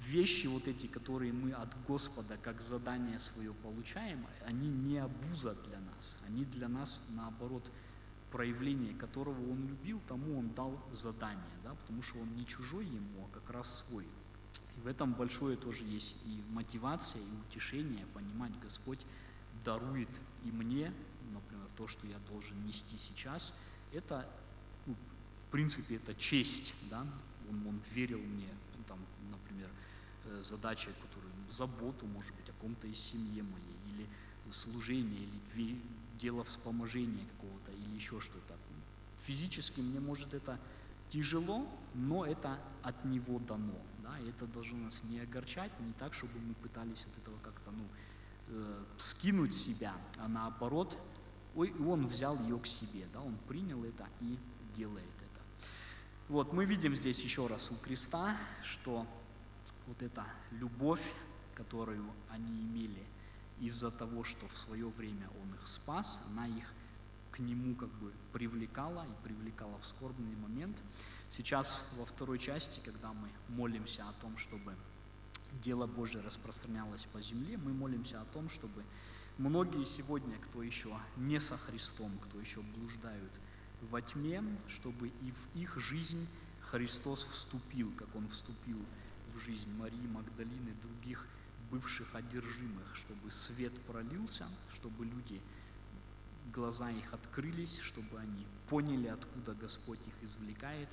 вещи 0.08 0.48
вот 0.48 0.68
эти, 0.68 0.88
которые 0.88 1.34
мы 1.34 1.52
от 1.52 1.70
Господа 1.86 2.38
как 2.38 2.62
задание 2.62 3.20
свое 3.20 3.54
получаем, 3.54 4.26
они 4.46 4.68
не 4.68 4.98
обуза 4.98 5.56
для 5.68 5.80
нас, 5.80 6.18
они 6.28 6.46
для 6.46 6.68
нас 6.68 7.02
наоборот 7.10 7.72
проявление, 8.32 8.94
которого 8.94 9.40
он 9.52 9.68
любил, 9.68 10.02
тому 10.08 10.40
он 10.40 10.50
дал 10.54 10.80
задание, 10.92 11.58
да, 11.64 11.76
потому 11.76 12.02
что 12.02 12.20
он 12.20 12.34
не 12.36 12.46
чужой 12.46 12.86
ему, 12.86 13.26
а 13.26 13.34
как 13.34 13.50
раз 13.52 13.86
свой. 13.88 14.06
И 14.78 14.80
в 14.80 14.88
этом 14.88 15.14
большое 15.14 15.58
тоже 15.58 15.84
есть 15.84 16.16
и 16.26 16.42
мотивация, 16.50 17.22
и 17.22 17.48
утешение, 17.48 18.06
понимать, 18.14 18.58
Господь 18.62 19.06
дарует 19.66 20.10
и 20.46 20.52
мне, 20.52 20.94
например, 21.32 21.68
то, 21.78 21.88
что 21.88 22.08
я 22.08 22.18
должен 22.30 22.66
нести 22.66 22.98
сейчас, 22.98 23.54
это, 23.92 24.28
ну, 24.86 24.96
в 25.36 25.52
принципе, 25.52 25.98
это 25.98 26.16
честь, 26.16 26.74
да, 26.90 27.06
он, 27.50 27.68
он 27.68 27.82
верил 27.94 28.20
мне, 28.20 28.48
там, 28.88 29.00
например, 29.30 29.70
задача, 30.42 30.92
которую, 31.02 31.34
заботу, 31.50 32.06
может 32.06 32.34
быть, 32.36 32.50
о 32.50 32.54
ком-то 32.54 32.88
из 32.88 33.00
семьи 33.00 33.42
моей, 33.42 33.78
или 33.94 34.08
служение, 34.52 35.28
или 35.56 35.82
дело 36.20 36.44
вспоможения 36.44 37.26
какого-то, 37.36 37.72
или 37.72 37.96
еще 37.96 38.20
что-то. 38.20 38.56
Физически 39.18 39.82
мне, 39.82 40.00
может, 40.00 40.34
это 40.34 40.60
тяжело, 41.10 41.68
но 41.94 42.26
это 42.26 42.58
от 42.84 43.06
него 43.06 43.40
дано. 43.40 43.80
Да? 44.04 44.18
И 44.20 44.30
это 44.30 44.48
должно 44.48 44.78
нас 44.86 45.04
не 45.04 45.20
огорчать, 45.20 45.72
не 45.80 45.94
так, 45.94 46.14
чтобы 46.14 46.40
мы 46.40 46.54
пытались 46.56 47.06
от 47.06 47.18
этого 47.22 47.38
как-то 47.40 47.72
ну, 47.72 47.84
э, 48.48 48.84
скинуть 48.98 49.54
себя, 49.54 49.94
а 50.18 50.28
наоборот, 50.28 50.98
ой, 51.56 51.74
он 51.86 52.08
взял 52.08 52.40
ее 52.40 52.60
к 52.60 52.66
себе, 52.66 53.06
да? 53.14 53.22
он 53.22 53.38
принял 53.48 53.84
это 53.84 54.08
и 54.22 54.38
делает 54.76 55.04
это. 55.18 55.42
Вот, 56.30 56.54
мы 56.54 56.66
видим 56.66 56.96
здесь 56.96 57.24
еще 57.24 57.48
раз 57.48 57.72
у 57.72 57.76
креста, 57.76 58.38
что 58.64 59.06
вот 59.88 60.02
эта 60.02 60.26
любовь, 60.52 61.14
которую 61.56 62.06
они 62.30 62.62
имели 62.62 63.06
из-за 63.60 63.92
того, 63.92 64.24
что 64.24 64.48
в 64.48 64.58
свое 64.58 64.88
время 64.90 65.30
Он 65.42 65.54
их 65.54 65.68
спас, 65.68 66.20
она 66.28 66.48
их 66.48 66.74
к 67.32 67.40
Нему 67.40 67.76
как 67.76 67.90
бы 67.90 68.12
привлекала 68.34 69.06
и 69.06 69.24
привлекала 69.24 69.78
в 69.78 69.86
скорбный 69.86 70.36
момент. 70.36 70.82
Сейчас 71.30 71.86
во 71.98 72.06
второй 72.06 72.40
части, 72.40 72.82
когда 72.84 73.14
мы 73.14 73.30
молимся 73.48 74.08
о 74.10 74.14
том, 74.14 74.38
чтобы 74.38 74.76
дело 75.64 75.88
Божье 75.88 76.22
распространялось 76.22 77.06
по 77.06 77.22
земле, 77.22 77.58
мы 77.58 77.74
молимся 77.74 78.22
о 78.22 78.26
том, 78.26 78.50
чтобы 78.50 78.84
многие 79.38 79.86
сегодня, 79.86 80.38
кто 80.40 80.62
еще 80.62 80.96
не 81.18 81.40
со 81.40 81.58
Христом, 81.58 82.12
кто 82.20 82.40
еще 82.40 82.62
блуждают 82.62 83.40
во 83.90 84.02
тьме, 84.02 84.44
чтобы 84.68 85.08
и 85.08 85.32
в 85.32 85.56
их 85.56 85.78
жизнь 85.78 86.28
Христос 86.72 87.24
вступил, 87.24 87.92
как 87.98 88.14
Он 88.16 88.28
вступил 88.28 88.80
в 89.34 89.40
жизнь 89.40 89.72
Марии 89.78 90.08
Магдалины, 90.08 90.74
других 90.82 91.26
бывших 91.70 92.14
одержимых, 92.16 92.96
чтобы 92.96 93.32
свет 93.32 93.74
пролился, 93.86 94.46
чтобы 94.74 95.06
люди, 95.06 95.42
глаза 96.54 96.90
их 96.92 97.14
открылись, 97.14 97.80
чтобы 97.80 98.20
они 98.20 98.46
поняли, 98.70 99.08
откуда 99.08 99.54
Господь 99.54 100.00
их 100.08 100.14
извлекает, 100.22 100.90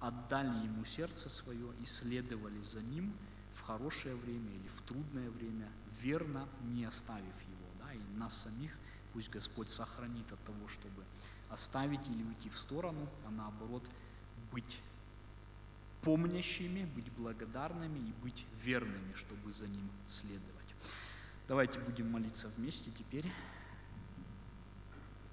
отдали 0.00 0.64
Ему 0.64 0.84
сердце 0.84 1.28
свое 1.28 1.72
и 1.80 1.86
следовали 1.86 2.62
за 2.62 2.80
Ним 2.80 3.12
в 3.54 3.60
хорошее 3.62 4.14
время 4.16 4.50
или 4.50 4.68
в 4.68 4.82
трудное 4.82 5.30
время, 5.30 5.68
верно 6.00 6.48
не 6.62 6.84
оставив 6.84 7.40
Его. 7.42 7.66
Да, 7.80 7.92
и 7.92 8.18
нас 8.18 8.42
самих 8.42 8.72
пусть 9.12 9.30
Господь 9.30 9.70
сохранит 9.70 10.30
от 10.32 10.42
того, 10.44 10.68
чтобы 10.68 11.04
оставить 11.50 12.08
или 12.08 12.22
уйти 12.22 12.48
в 12.48 12.56
сторону, 12.56 13.08
а 13.26 13.30
наоборот 13.30 13.88
быть 14.50 14.80
помнящими, 16.02 16.84
быть 16.84 17.10
благодарными 17.12 17.98
и 17.98 18.12
быть 18.22 18.44
верными, 18.62 19.14
чтобы 19.14 19.52
за 19.52 19.66
Ним 19.66 19.90
следовать. 20.06 20.74
Давайте 21.48 21.78
будем 21.80 22.10
молиться 22.10 22.48
вместе 22.56 22.90
теперь. 22.90 23.26